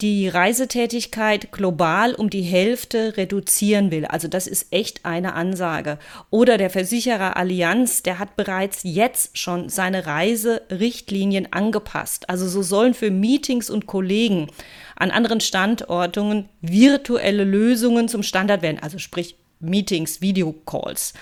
die 0.00 0.28
Reisetätigkeit 0.28 1.52
global 1.52 2.14
um 2.14 2.28
die 2.28 2.42
Hälfte 2.42 3.16
reduzieren 3.16 3.90
will. 3.90 4.04
Also 4.04 4.26
das 4.28 4.46
ist 4.46 4.72
echt 4.72 5.04
eine 5.04 5.34
Ansage. 5.34 5.98
Oder 6.30 6.58
der 6.58 6.70
Versicherer 6.70 7.36
Allianz, 7.36 8.02
der 8.02 8.18
hat 8.18 8.36
bereits 8.36 8.80
jetzt 8.82 9.38
schon 9.38 9.68
seine 9.68 10.06
Reiserichtlinien 10.06 11.52
angepasst. 11.52 12.28
Also 12.28 12.48
so 12.48 12.62
sollen 12.62 12.94
für 12.94 13.10
Meetings 13.10 13.70
und 13.70 13.86
Kollegen 13.86 14.48
an 14.96 15.10
anderen 15.10 15.40
Standorten 15.40 16.48
virtuelle 16.60 17.44
Lösungen 17.44 18.08
zum 18.08 18.22
Standard 18.22 18.62
werden. 18.62 18.80
Also 18.82 18.98
sprich 18.98 19.36
Meetings, 19.60 20.20
Videocalls. 20.20 21.14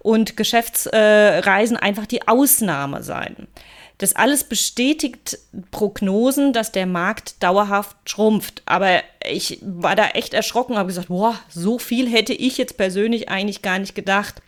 Und 0.00 0.36
Geschäftsreisen 0.36 1.76
einfach 1.76 2.06
die 2.06 2.26
Ausnahme 2.28 3.02
sein. 3.02 3.48
Das 3.98 4.14
alles 4.14 4.44
bestätigt 4.44 5.38
Prognosen, 5.70 6.52
dass 6.52 6.70
der 6.70 6.86
Markt 6.86 7.42
dauerhaft 7.42 7.96
schrumpft. 8.04 8.62
Aber 8.66 9.02
ich 9.28 9.58
war 9.62 9.96
da 9.96 10.08
echt 10.08 10.34
erschrocken, 10.34 10.76
habe 10.76 10.88
gesagt, 10.88 11.08
boah, 11.08 11.38
so 11.48 11.78
viel 11.78 12.08
hätte 12.08 12.34
ich 12.34 12.58
jetzt 12.58 12.76
persönlich 12.76 13.30
eigentlich 13.30 13.62
gar 13.62 13.78
nicht 13.78 13.94
gedacht. 13.94 14.42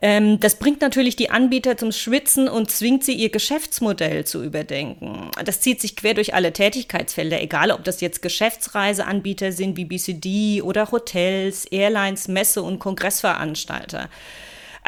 Ähm, 0.00 0.38
das 0.38 0.56
bringt 0.56 0.80
natürlich 0.80 1.16
die 1.16 1.30
Anbieter 1.30 1.76
zum 1.76 1.90
Schwitzen 1.90 2.48
und 2.48 2.70
zwingt 2.70 3.04
sie, 3.04 3.14
ihr 3.14 3.30
Geschäftsmodell 3.30 4.24
zu 4.24 4.44
überdenken. 4.44 5.30
Das 5.44 5.60
zieht 5.60 5.80
sich 5.80 5.96
quer 5.96 6.14
durch 6.14 6.34
alle 6.34 6.52
Tätigkeitsfelder, 6.52 7.40
egal 7.40 7.72
ob 7.72 7.84
das 7.84 8.00
jetzt 8.00 8.22
Geschäftsreiseanbieter 8.22 9.50
sind 9.50 9.76
wie 9.76 9.84
BCD 9.84 10.62
oder 10.62 10.92
Hotels, 10.92 11.64
Airlines, 11.66 12.28
Messe- 12.28 12.62
und 12.62 12.78
Kongressveranstalter. 12.78 14.08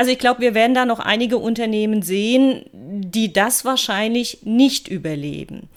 Also 0.00 0.12
ich 0.12 0.18
glaube, 0.18 0.40
wir 0.40 0.54
werden 0.54 0.72
da 0.72 0.86
noch 0.86 0.98
einige 0.98 1.36
Unternehmen 1.36 2.00
sehen, 2.00 2.64
die 2.72 3.34
das 3.34 3.66
wahrscheinlich 3.66 4.38
nicht 4.44 4.88
überleben. 4.88 5.68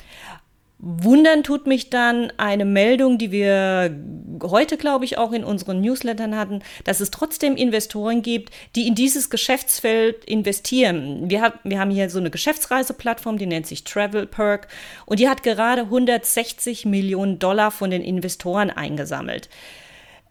Wundern 0.80 1.44
tut 1.44 1.68
mich 1.68 1.89
dann 1.89 2.32
eine 2.38 2.63
Meldung, 2.63 3.18
die 3.18 3.32
wir 3.32 3.94
heute, 4.42 4.77
glaube 4.77 5.03
ich, 5.03 5.18
auch 5.18 5.34
in 5.34 5.44
unseren 5.44 5.82
Newslettern 5.82 6.38
hatten, 6.38 6.62
dass 6.86 7.01
es 7.01 7.12
trotzdem 7.12 7.58
Investoren 7.58 8.22
gibt, 8.22 8.53
die 8.77 8.88
in 8.88 8.96
dieses 8.96 9.30
Geschäftsfeld 9.30 10.24
investieren. 10.24 11.30
Wir, 11.30 11.42
hat, 11.42 11.56
wir 11.65 11.82
haben 11.82 11.92
hier 11.92 12.10
so 12.10 12.20
eine 12.20 12.32
Geschäftsreiseplattform, 12.32 13.38
die 13.38 13.46
nennt 13.46 13.68
sich 13.68 13.84
Travel 13.84 14.25
Perk 14.25 14.70
und 15.06 15.20
die 15.20 15.27
hat 15.27 15.44
gerade 15.44 15.82
160 15.82 16.86
Millionen 16.86 17.39
Dollar 17.39 17.72
von 17.72 17.92
den 17.92 18.01
Investoren 18.01 18.70
eingesammelt. 18.70 19.50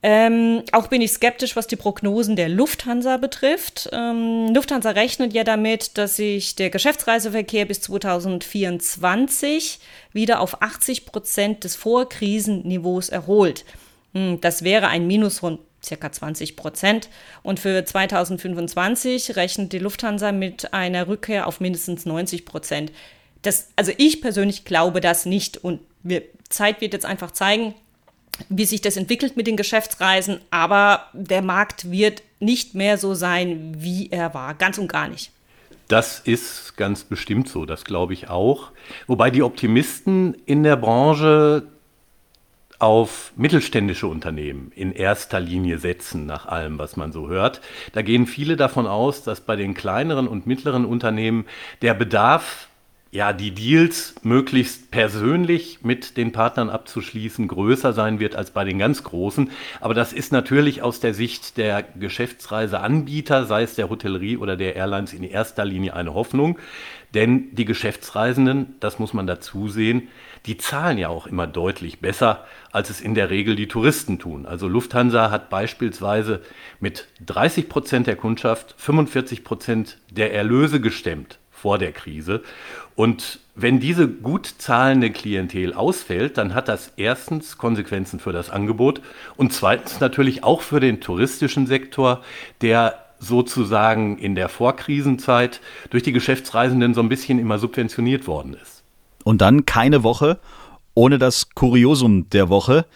Ähm, 0.04 0.64
auch 0.73 0.88
bin 0.88 1.00
ich 1.00 1.12
skeptisch, 1.12 1.54
was 1.54 1.68
die 1.68 1.76
Prognosen 1.76 2.35
der 2.35 2.49
Lufthansa 2.49 3.18
betrifft. 3.18 3.88
Ähm, 3.92 4.52
Lufthansa 4.52 4.90
rechnet 4.90 5.32
ja 5.32 5.44
damit, 5.44 5.97
dass 5.97 6.16
sich 6.16 6.56
der 6.56 6.71
Geschäftsreiseverkehr 6.71 7.66
bis 7.66 7.82
2024 7.82 9.78
wieder 10.12 10.40
auf 10.40 10.61
80 10.61 11.06
Prozent 11.06 11.62
des 11.62 11.76
Vorkrisenniveaus 11.76 13.11
erholt. 13.11 13.64
Hm, 14.12 14.40
das 14.40 14.64
wäre 14.64 14.88
ein 14.88 15.06
Minus 15.06 15.38
von 15.38 15.61
circa 15.85 16.11
20 16.11 16.56
Prozent. 16.56 17.09
Und 17.44 17.61
für 17.61 17.85
2025 17.85 19.37
rechnet 19.37 19.73
die 19.73 19.78
Lufthansa 19.78 20.32
mit 20.32 20.75
einer 20.75 21.06
Rückkehr 21.06 21.47
auf 21.47 21.61
mindestens 21.61 22.06
90 22.06 22.44
Prozent. 22.44 22.90
Das, 23.42 23.68
also 23.76 23.92
ich 23.99 24.21
persönlich 24.21 24.64
glaube 24.64 25.00
das 25.00 25.26
nicht 25.26 25.59
und 25.59 25.80
wir, 26.02 26.23
Zeit 26.49 26.80
wird 26.80 26.92
jetzt 26.92 27.06
einfach 27.06 27.30
zeigen, 27.30 27.75
wie 28.48 28.64
sich 28.64 28.80
das 28.80 28.96
entwickelt 28.96 29.36
mit 29.36 29.46
den 29.46 29.56
Geschäftsreisen, 29.56 30.40
aber 30.50 31.06
der 31.12 31.42
Markt 31.42 31.90
wird 31.90 32.22
nicht 32.40 32.74
mehr 32.74 32.98
so 32.98 33.14
sein, 33.14 33.74
wie 33.78 34.10
er 34.10 34.34
war, 34.34 34.54
ganz 34.54 34.78
und 34.78 34.90
gar 34.90 35.08
nicht. 35.08 35.30
Das 35.88 36.20
ist 36.20 36.76
ganz 36.76 37.04
bestimmt 37.04 37.48
so, 37.48 37.66
das 37.66 37.84
glaube 37.84 38.14
ich 38.14 38.30
auch. 38.30 38.70
Wobei 39.06 39.30
die 39.30 39.42
Optimisten 39.42 40.34
in 40.46 40.62
der 40.62 40.76
Branche 40.76 41.64
auf 42.78 43.32
mittelständische 43.36 44.08
Unternehmen 44.08 44.72
in 44.74 44.90
erster 44.90 45.38
Linie 45.38 45.78
setzen, 45.78 46.26
nach 46.26 46.46
allem, 46.46 46.78
was 46.78 46.96
man 46.96 47.12
so 47.12 47.28
hört. 47.28 47.60
Da 47.92 48.02
gehen 48.02 48.26
viele 48.26 48.56
davon 48.56 48.88
aus, 48.88 49.22
dass 49.22 49.40
bei 49.40 49.54
den 49.54 49.74
kleineren 49.74 50.26
und 50.26 50.46
mittleren 50.48 50.84
Unternehmen 50.84 51.44
der 51.80 51.94
Bedarf 51.94 52.68
ja, 53.14 53.35
die 53.35 53.50
Deals 53.50 54.14
möglichst 54.23 54.90
persönlich 54.90 55.81
mit 55.83 56.16
den 56.16 56.33
Partnern 56.33 56.71
abzuschließen, 56.71 57.47
größer 57.47 57.92
sein 57.92 58.21
wird 58.21 58.35
als 58.35 58.52
bei 58.52 58.64
den 58.64 58.78
ganz 58.78 59.04
großen. 59.04 59.50
Aber 59.83 59.92
das 59.92 60.14
ist 60.14 60.33
natürlich 60.33 60.81
aus 60.81 60.99
der 60.99 61.12
Sicht 61.12 61.59
der 61.59 61.83
Geschäftsreiseanbieter, 61.83 63.45
sei 63.45 63.64
es 63.64 63.75
der 63.75 63.90
Hotellerie 63.90 64.38
oder 64.38 64.57
der 64.57 64.76
Airlines, 64.76 65.12
in 65.12 65.25
erster 65.25 65.66
Linie 65.66 65.92
eine 65.92 66.14
Hoffnung. 66.14 66.59
Denn 67.12 67.54
die 67.54 67.66
Geschäftsreisenden, 67.66 68.76
das 68.81 68.99
muss 68.99 69.12
man 69.12 69.26
dazu 69.26 69.69
sehen, 69.69 70.09
die 70.47 70.57
zahlen 70.57 70.97
ja 70.97 71.11
auch 71.11 71.26
immer 71.26 71.47
deutlich 71.47 72.00
besser, 72.00 72.47
als 72.73 72.88
es 72.88 73.02
in 73.02 73.14
der 73.14 73.28
Regel 73.28 73.57
die 73.57 73.69
Touristen 73.69 74.21
tun. 74.21 74.47
Also 74.47 74.69
Lufthansa 74.69 75.31
hat 75.31 75.50
beispielsweise 75.50 76.40
mit 76.81 77.09
30 77.26 77.69
Prozent 77.69 78.07
der 78.07 78.16
Kundschaft 78.16 78.75
45 78.78 79.45
Prozent 79.45 79.99
der 80.11 80.33
Erlöse 80.33 80.81
gestemmt 80.81 81.38
vor 81.62 81.78
der 81.78 81.92
Krise. 81.92 82.42
Und 82.97 83.38
wenn 83.54 83.78
diese 83.78 84.09
gut 84.09 84.52
zahlende 84.59 85.11
Klientel 85.11 85.75
ausfällt, 85.75 86.37
dann 86.37 86.54
hat 86.54 86.66
das 86.66 86.92
erstens 86.97 87.57
Konsequenzen 87.57 88.19
für 88.19 88.33
das 88.33 88.50
Angebot 88.50 89.00
und 89.37 89.52
zweitens 89.52 90.00
natürlich 90.00 90.42
auch 90.42 90.61
für 90.61 90.81
den 90.81 91.00
touristischen 91.00 91.66
Sektor, 91.69 92.23
der 92.62 92.99
sozusagen 93.21 94.19
in 94.19 94.35
der 94.35 94.49
Vorkrisenzeit 94.49 95.61
durch 95.90 96.02
die 96.02 96.12
Geschäftsreisenden 96.12 96.95
so 96.95 97.00
ein 97.00 97.09
bisschen 97.09 97.38
immer 97.38 97.61
subventioniert 97.61 98.26
worden 98.26 98.54
ist. 98.61 98.83
Und 99.23 99.40
dann 99.40 99.64
keine 99.64 100.02
Woche 100.02 100.40
ohne 100.95 101.19
das 101.19 101.50
Kuriosum 101.54 102.28
der 102.31 102.49
Woche. 102.49 102.87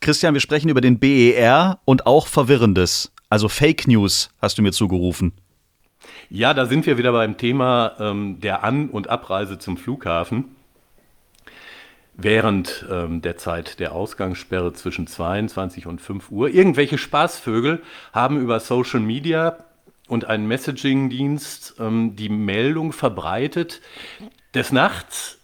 Christian, 0.00 0.34
wir 0.34 0.40
sprechen 0.40 0.70
über 0.70 0.80
den 0.80 0.98
BER 0.98 1.78
und 1.84 2.06
auch 2.06 2.26
Verwirrendes, 2.26 3.12
also 3.28 3.48
Fake 3.48 3.86
News, 3.86 4.30
hast 4.40 4.56
du 4.56 4.62
mir 4.62 4.72
zugerufen. 4.72 5.32
Ja, 6.30 6.54
da 6.54 6.66
sind 6.66 6.86
wir 6.86 6.98
wieder 6.98 7.12
beim 7.12 7.36
Thema 7.36 7.96
ähm, 7.98 8.40
der 8.40 8.64
An- 8.64 8.88
und 8.88 9.08
Abreise 9.08 9.58
zum 9.58 9.76
Flughafen. 9.76 10.56
Während 12.16 12.86
ähm, 12.90 13.22
der 13.22 13.36
Zeit 13.36 13.80
der 13.80 13.92
Ausgangssperre 13.92 14.72
zwischen 14.72 15.06
22 15.06 15.86
und 15.86 16.00
5 16.00 16.30
Uhr. 16.30 16.48
Irgendwelche 16.48 16.96
Spaßvögel 16.96 17.82
haben 18.12 18.40
über 18.40 18.60
Social 18.60 19.00
Media 19.00 19.64
und 20.06 20.24
einen 20.24 20.46
Messaging-Dienst 20.46 21.76
ähm, 21.80 22.14
die 22.14 22.28
Meldung 22.28 22.92
verbreitet, 22.92 23.80
des 24.54 24.70
Nachts 24.70 25.38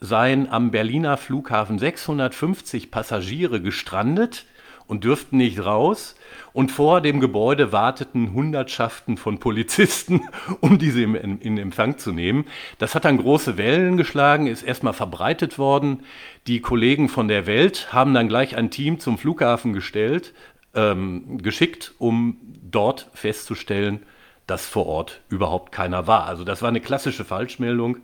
seien 0.00 0.50
am 0.50 0.70
Berliner 0.70 1.16
Flughafen 1.16 1.78
650 1.78 2.90
Passagiere 2.90 3.60
gestrandet 3.60 4.46
und 4.88 5.04
dürften 5.04 5.36
nicht 5.36 5.64
raus. 5.64 6.16
Und 6.52 6.72
vor 6.72 7.00
dem 7.00 7.20
Gebäude 7.20 7.70
warteten 7.70 8.32
Hundertschaften 8.32 9.16
von 9.16 9.38
Polizisten, 9.38 10.22
um 10.60 10.78
diese 10.78 11.02
in, 11.02 11.58
Empfang 11.58 11.98
zu 11.98 12.12
nehmen. 12.12 12.46
Das 12.78 12.96
hat 12.96 13.04
dann 13.04 13.18
große 13.18 13.56
Wellen 13.56 13.96
geschlagen, 13.96 14.48
ist 14.48 14.62
erstmal 14.64 14.94
verbreitet 14.94 15.58
worden. 15.58 16.00
Die 16.48 16.60
Kollegen 16.60 17.08
von 17.08 17.28
der 17.28 17.46
Welt 17.46 17.92
haben 17.92 18.14
dann 18.14 18.28
gleich 18.28 18.56
ein 18.56 18.70
Team 18.70 18.98
zum 18.98 19.18
Flughafen 19.18 19.72
gestellt, 19.72 20.34
ähm, 20.74 21.38
geschickt, 21.38 21.94
um 21.98 22.38
dort 22.70 23.10
festzustellen, 23.14 24.02
dass 24.46 24.66
vor 24.66 24.86
Ort 24.86 25.20
überhaupt 25.28 25.70
keiner 25.70 26.06
war. 26.06 26.24
Also 26.24 26.42
das 26.42 26.62
war 26.62 26.70
eine 26.70 26.80
klassische 26.80 27.24
Falschmeldung, 27.24 27.98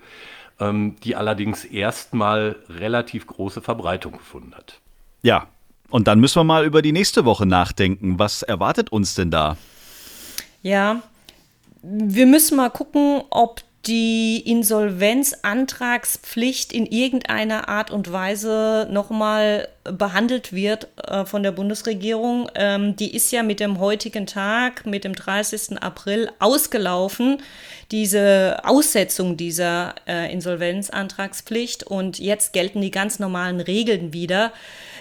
ähm, 0.61 0.97
die 1.03 1.17
allerdings 1.17 1.65
erstmal 1.65 2.57
relativ 2.69 3.27
große 3.27 3.63
Verbreitung 3.63 4.13
gefunden 4.13 4.55
hat. 4.55 4.81
Ja, 5.23 5.49
und 5.91 6.09
dann 6.09 6.21
müssen 6.21 6.37
wir 6.37 6.45
mal 6.45 6.65
über 6.65 6.83
die 6.83 6.93
nächste 6.93 7.25
Woche 7.25 7.47
nachdenken. 7.47 8.19
Was 8.19 8.43
erwartet 8.43 8.91
uns 8.91 9.15
denn 9.15 9.31
da? 9.31 9.57
Ja, 10.63 11.03
wir 11.83 12.27
müssen 12.27 12.57
mal 12.57 12.71
gucken, 12.71 13.23
ob 13.31 13.63
die 13.87 14.39
Insolvenzantragspflicht 14.39 16.73
in 16.73 16.87
irgendeiner 16.87 17.69
Art 17.69 17.91
und 17.91 18.11
Weise 18.11 18.89
nochmal 18.91 19.69
behandelt 19.85 20.55
wird 20.55 20.89
äh, 21.07 21.27
von 21.27 21.43
der 21.43 21.53
Bundesregierung. 21.53 22.49
Ähm, 22.55 22.97
die 22.97 23.15
ist 23.15 23.31
ja 23.31 23.43
mit 23.43 23.61
dem 23.61 23.79
heutigen 23.79 24.25
Tag, 24.27 24.87
mit 24.87 25.05
dem 25.05 25.15
30. 25.15 25.83
April 25.83 26.31
ausgelaufen, 26.39 27.43
diese 27.91 28.63
Aussetzung 28.65 29.37
dieser 29.37 29.95
äh, 30.07 30.33
Insolvenzantragspflicht. 30.33 31.85
Und 31.85 32.19
jetzt 32.19 32.55
gelten 32.55 32.81
die 32.81 32.91
ganz 32.91 33.19
normalen 33.19 33.61
Regeln 33.61 34.15
wieder. 34.15 34.53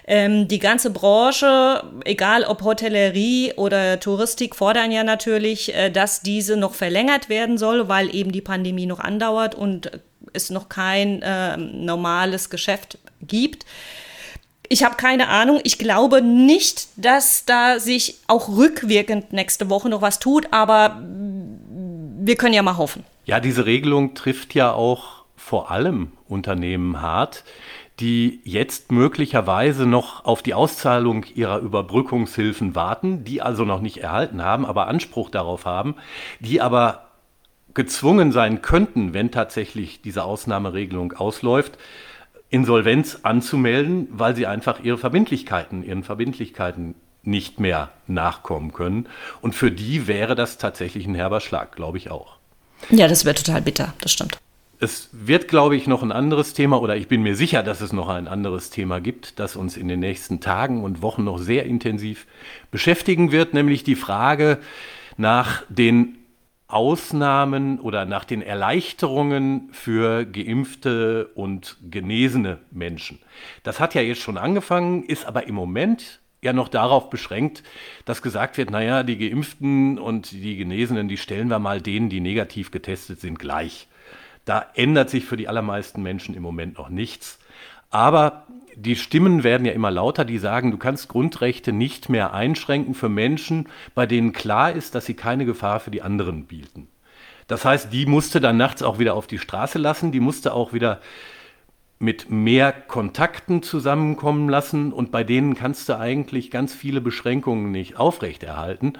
Ähm, 0.06 0.48
die 0.48 0.60
ganze 0.60 0.90
Branche, 0.90 1.84
egal 2.04 2.44
ob 2.44 2.64
Hotellerie 2.64 3.54
oder 3.56 4.00
Touristik, 4.00 4.56
fordern 4.56 4.92
ja 4.92 5.04
natürlich, 5.04 5.74
äh, 5.74 5.90
dass 5.90 6.22
diese 6.22 6.58
noch 6.58 6.74
verlängert 6.74 7.30
werden 7.30 7.58
soll, 7.58 7.88
weil 7.88 8.14
eben 8.14 8.32
die 8.32 8.42
Pandemie 8.42 8.86
noch 8.86 9.00
andauert 9.00 9.56
und 9.56 9.92
es 10.34 10.50
noch 10.50 10.68
kein 10.68 11.22
äh, 11.22 11.56
normales 11.58 12.50
Geschäft 12.50 12.98
gibt. 13.22 13.66
Ich 14.68 14.84
habe 14.84 14.96
keine 14.96 15.28
Ahnung. 15.28 15.60
Ich 15.64 15.78
glaube 15.78 16.22
nicht, 16.22 16.88
dass 16.96 17.46
da 17.46 17.80
sich 17.80 18.20
auch 18.28 18.50
rückwirkend 18.50 19.32
nächste 19.32 19.70
Woche 19.70 19.90
noch 19.90 20.02
was 20.02 20.20
tut, 20.20 20.48
aber 20.52 21.02
wir 21.02 22.36
können 22.36 22.54
ja 22.54 22.64
mal 22.64 22.78
hoffen. 22.78 23.04
Ja, 23.26 23.40
diese 23.40 23.66
Regelung 23.66 24.16
trifft 24.16 24.56
ja 24.56 24.74
auch 24.74 25.24
vor 25.36 25.72
allem 25.72 26.14
Unternehmen 26.28 27.02
hart, 27.02 27.44
die 28.00 28.42
jetzt 28.44 28.92
möglicherweise 28.92 29.86
noch 29.86 30.26
auf 30.26 30.42
die 30.42 30.54
Auszahlung 30.54 31.26
ihrer 31.36 31.60
Überbrückungshilfen 31.60 32.76
warten, 32.76 33.24
die 33.24 33.42
also 33.42 33.66
noch 33.66 33.82
nicht 33.82 33.98
erhalten 33.98 34.42
haben, 34.42 34.66
aber 34.66 34.88
Anspruch 34.88 35.30
darauf 35.30 35.66
haben, 35.66 35.96
die 36.40 36.60
aber 36.60 37.10
gezwungen 37.74 38.32
sein 38.32 38.62
könnten, 38.62 39.14
wenn 39.14 39.32
tatsächlich 39.32 40.02
diese 40.02 40.24
Ausnahmeregelung 40.24 41.14
ausläuft, 41.14 41.78
Insolvenz 42.50 43.20
anzumelden, 43.24 44.08
weil 44.12 44.36
sie 44.36 44.46
einfach 44.46 44.80
ihre 44.84 44.98
Verbindlichkeiten, 44.98 45.84
ihren 45.84 46.04
Verbindlichkeiten 46.04 46.96
nicht 47.24 47.60
mehr 47.60 47.92
nachkommen 48.06 48.74
können. 48.74 49.08
Und 49.42 49.56
für 49.56 49.72
die 49.72 50.08
wäre 50.08 50.36
das 50.36 50.58
tatsächlich 50.58 51.08
ein 51.08 51.16
herber 51.16 51.40
Schlag, 51.40 51.76
glaube 51.76 51.98
ich 51.98 52.12
auch. 52.12 52.38
Ja, 52.90 53.08
das 53.08 53.26
wäre 53.26 53.36
total 53.36 53.62
bitter, 53.62 53.94
das 54.02 54.12
stimmt. 54.12 54.38
Es 54.80 55.10
wird, 55.14 55.48
glaube 55.48 55.76
ich, 55.76 55.88
noch 55.88 56.04
ein 56.04 56.12
anderes 56.12 56.54
Thema 56.54 56.82
oder 56.82 56.98
ich 56.98 57.08
bin 57.08 57.24
mir 57.24 57.36
sicher, 57.36 57.64
dass 57.64 57.80
es 57.80 57.94
noch 57.94 58.10
ein 58.10 58.28
anderes 58.28 58.70
Thema 58.70 59.00
gibt, 59.00 59.40
das 59.40 59.56
uns 59.56 59.78
in 59.78 59.88
den 59.88 60.00
nächsten 60.00 60.42
Tagen 60.42 60.84
und 60.84 61.02
Wochen 61.02 61.24
noch 61.24 61.38
sehr 61.38 61.66
intensiv 61.66 62.28
beschäftigen 62.70 63.32
wird, 63.32 63.54
nämlich 63.54 63.84
die 63.84 63.96
Frage 63.96 64.60
nach 65.16 65.64
den 65.70 66.18
Ausnahmen 66.68 67.80
oder 67.80 68.06
nach 68.06 68.26
den 68.26 68.42
Erleichterungen 68.42 69.70
für 69.72 70.26
geimpfte 70.26 71.28
und 71.36 71.78
genesene 71.90 72.60
Menschen. 72.72 73.20
Das 73.62 73.80
hat 73.80 73.94
ja 73.94 74.02
jetzt 74.02 74.22
schon 74.22 74.40
angefangen, 74.40 75.04
ist 75.04 75.26
aber 75.26 75.48
im 75.48 75.54
Moment 75.54 76.20
ja 76.42 76.52
noch 76.52 76.68
darauf 76.68 77.10
beschränkt, 77.10 77.64
dass 78.06 78.22
gesagt 78.22 78.58
wird, 78.58 78.72
naja, 78.72 79.04
die 79.04 79.18
Geimpften 79.18 80.00
und 80.00 80.32
die 80.32 80.58
Genesenen, 80.58 81.08
die 81.08 81.18
stellen 81.18 81.48
wir 81.48 81.60
mal 81.60 81.80
denen, 81.80 82.10
die 82.10 82.20
negativ 82.20 82.72
getestet 82.72 83.22
sind, 83.22 83.40
gleich. 83.40 83.88
Da 84.46 84.66
ändert 84.76 85.10
sich 85.10 85.26
für 85.26 85.38
die 85.38 85.48
allermeisten 85.48 86.02
Menschen 86.04 86.36
im 86.36 86.44
Moment 86.44 86.78
noch 86.78 86.90
nichts. 86.90 87.40
Aber 87.90 88.48
die 88.76 88.96
Stimmen 88.96 89.44
werden 89.44 89.66
ja 89.66 89.74
immer 89.74 89.92
lauter, 89.92 90.26
die 90.26 90.38
sagen, 90.40 90.72
du 90.72 90.78
kannst 90.78 91.08
Grundrechte 91.10 91.72
nicht 91.72 92.10
mehr 92.10 92.34
einschränken 92.34 92.94
für 92.94 93.10
Menschen, 93.10 93.70
bei 93.94 94.06
denen 94.06 94.34
klar 94.34 94.72
ist, 94.72 94.96
dass 94.96 95.06
sie 95.06 95.14
keine 95.14 95.46
Gefahr 95.46 95.80
für 95.80 95.92
die 95.92 96.02
anderen 96.02 96.46
bieten. 96.46 96.88
Das 97.48 97.66
heißt, 97.66 97.92
die 97.94 98.06
musste 98.06 98.42
dann 98.42 98.58
nachts 98.58 98.82
auch 98.82 99.00
wieder 99.00 99.14
auf 99.16 99.28
die 99.28 99.38
Straße 99.38 99.78
lassen, 99.78 100.12
die 100.12 100.20
musste 100.20 100.54
auch 100.54 100.74
wieder 100.74 101.02
mit 102.00 102.30
mehr 102.30 102.74
Kontakten 102.74 103.64
zusammenkommen 103.64 104.50
lassen 104.50 104.92
und 104.92 105.12
bei 105.12 105.24
denen 105.24 105.56
kannst 105.56 105.88
du 105.88 105.98
eigentlich 105.98 106.52
ganz 106.52 106.74
viele 106.74 107.00
Beschränkungen 107.00 107.72
nicht 107.72 107.98
aufrechterhalten. 107.98 108.94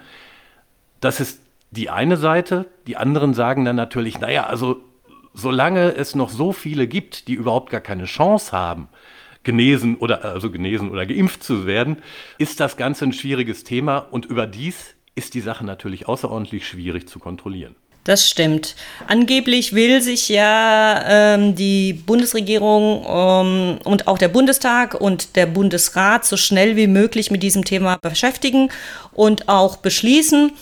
Das 1.00 1.20
ist 1.20 1.40
die 1.70 1.90
eine 1.90 2.16
Seite. 2.16 2.66
Die 2.86 2.96
anderen 2.96 3.34
sagen 3.34 3.64
dann 3.64 3.76
natürlich, 3.76 4.20
naja, 4.20 4.46
also 4.46 4.80
solange 5.34 5.94
es 5.94 6.14
noch 6.14 6.30
so 6.30 6.52
viele 6.52 6.86
gibt, 6.86 7.28
die 7.28 7.34
überhaupt 7.34 7.70
gar 7.70 7.80
keine 7.80 8.04
Chance 8.04 8.52
haben, 8.52 8.88
genesen 9.42 9.96
oder 9.96 10.24
also 10.24 10.50
genesen 10.50 10.90
oder 10.90 11.04
geimpft 11.04 11.42
zu 11.42 11.66
werden, 11.66 11.98
ist 12.38 12.60
das 12.60 12.76
Ganze 12.76 13.04
ein 13.04 13.12
schwieriges 13.12 13.64
Thema 13.64 13.98
und 13.98 14.24
überdies 14.24 14.94
ist 15.14 15.34
die 15.34 15.40
Sache 15.40 15.64
natürlich 15.64 16.08
außerordentlich 16.08 16.66
schwierig 16.66 17.08
zu 17.08 17.18
kontrollieren. 17.18 17.76
Das 18.04 18.28
stimmt. 18.28 18.76
Angeblich 19.06 19.72
will 19.72 20.02
sich 20.02 20.28
ja 20.28 21.02
ähm, 21.08 21.54
die 21.54 21.94
Bundesregierung 21.94 23.02
ähm, 23.08 23.78
und 23.84 24.06
auch 24.06 24.18
der 24.18 24.28
Bundestag 24.28 24.94
und 24.94 25.36
der 25.36 25.46
Bundesrat 25.46 26.26
so 26.26 26.36
schnell 26.36 26.76
wie 26.76 26.86
möglich 26.86 27.30
mit 27.30 27.42
diesem 27.42 27.64
Thema 27.64 27.96
beschäftigen 28.02 28.68
und 29.14 29.48
auch 29.48 29.78
beschließen. 29.78 30.52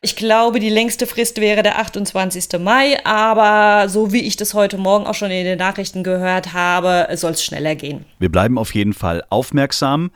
Ich 0.00 0.14
glaube, 0.14 0.60
die 0.60 0.68
längste 0.68 1.08
Frist 1.08 1.40
wäre 1.40 1.64
der 1.64 1.80
28. 1.80 2.60
Mai, 2.60 3.04
aber 3.04 3.88
so 3.88 4.12
wie 4.12 4.22
ich 4.22 4.36
das 4.36 4.54
heute 4.54 4.78
Morgen 4.78 5.06
auch 5.08 5.14
schon 5.14 5.32
in 5.32 5.44
den 5.44 5.58
Nachrichten 5.58 6.04
gehört 6.04 6.52
habe, 6.52 7.08
soll 7.16 7.32
es 7.32 7.42
schneller 7.42 7.74
gehen. 7.74 8.04
Wir 8.20 8.30
bleiben 8.30 8.58
auf 8.58 8.74
jeden 8.76 8.92
Fall 8.92 9.24
aufmerksam. 9.28 10.12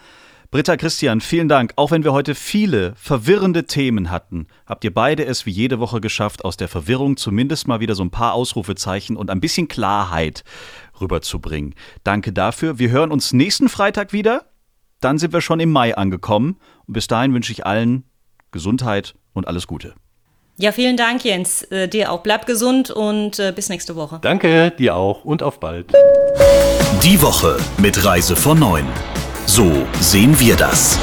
Britta, 0.53 0.77
Christian, 0.77 1.21
vielen 1.21 1.49
Dank. 1.49 1.73
Auch 1.75 1.91
wenn 1.91 2.05
wir 2.05 2.13
heute 2.13 2.37
viele 2.37 2.95
verwirrende 2.95 3.65
Themen 3.65 4.09
hatten, 4.09 4.47
habt 4.67 4.85
ihr 4.85 4.95
beide 4.95 5.25
es 5.25 5.47
wie 5.47 5.51
jede 5.51 5.81
Woche 5.81 6.01
geschafft, 6.01 6.45
aus 6.45 6.57
der 6.57 6.69
Verwirrung 6.69 7.17
zumindest 7.17 7.67
mal 7.67 7.81
wieder 7.81 7.97
so 7.97 8.05
ein 8.05 8.11
paar 8.11 8.35
Ausrufezeichen 8.35 9.17
und 9.17 9.31
ein 9.31 9.41
bisschen 9.41 9.67
Klarheit 9.67 10.45
rüberzubringen. 11.01 11.75
Danke 12.05 12.33
dafür. 12.33 12.79
Wir 12.79 12.91
hören 12.91 13.11
uns 13.11 13.33
nächsten 13.33 13.69
Freitag 13.69 14.13
wieder. 14.13 14.45
Dann 15.01 15.19
sind 15.19 15.33
wir 15.33 15.41
schon 15.41 15.59
im 15.59 15.73
Mai 15.73 15.97
angekommen. 15.97 16.61
Und 16.87 16.93
bis 16.95 17.09
dahin 17.09 17.35
wünsche 17.35 17.51
ich 17.51 17.67
allen 17.67 18.05
Gesundheit 18.53 19.15
und 19.33 19.49
alles 19.49 19.67
Gute. 19.67 19.95
Ja, 20.59 20.71
vielen 20.71 20.97
Dank, 20.97 21.25
Jens. 21.25 21.63
Äh, 21.65 21.89
dir 21.89 22.13
auch. 22.13 22.21
Bleib 22.21 22.47
gesund 22.47 22.91
und 22.91 23.39
äh, 23.39 23.53
bis 23.55 23.69
nächste 23.69 23.97
Woche. 23.97 24.19
Danke, 24.23 24.71
dir 24.71 24.95
auch 24.95 25.25
und 25.25 25.43
auf 25.43 25.59
bald. 25.59 25.93
Die 27.03 27.21
Woche 27.21 27.57
mit 27.79 28.05
Reise 28.05 28.37
von 28.37 28.59
9. 28.59 28.87
So 29.47 29.87
sehen 30.01 30.39
wir 30.39 30.55
das. 30.57 30.99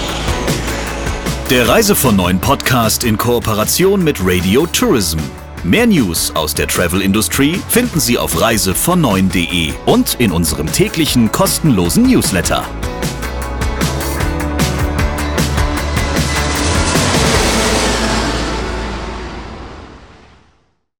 Der 1.49 1.67
Reise 1.67 1.95
von 1.95 2.15
9 2.15 2.39
Podcast 2.39 3.03
in 3.03 3.17
Kooperation 3.17 4.03
mit 4.03 4.17
Radio 4.21 4.67
Tourism. 4.67 5.17
Mehr 5.63 5.87
News 5.87 6.33
aus 6.35 6.53
der 6.55 6.67
Travel 6.67 7.01
Industry 7.01 7.59
finden 7.67 7.99
Sie 7.99 8.17
auf 8.17 8.39
reisevon9.de 8.39 9.73
und 9.87 10.15
in 10.19 10.31
unserem 10.31 10.71
täglichen 10.71 11.31
kostenlosen 11.31 12.03
Newsletter. 12.03 12.63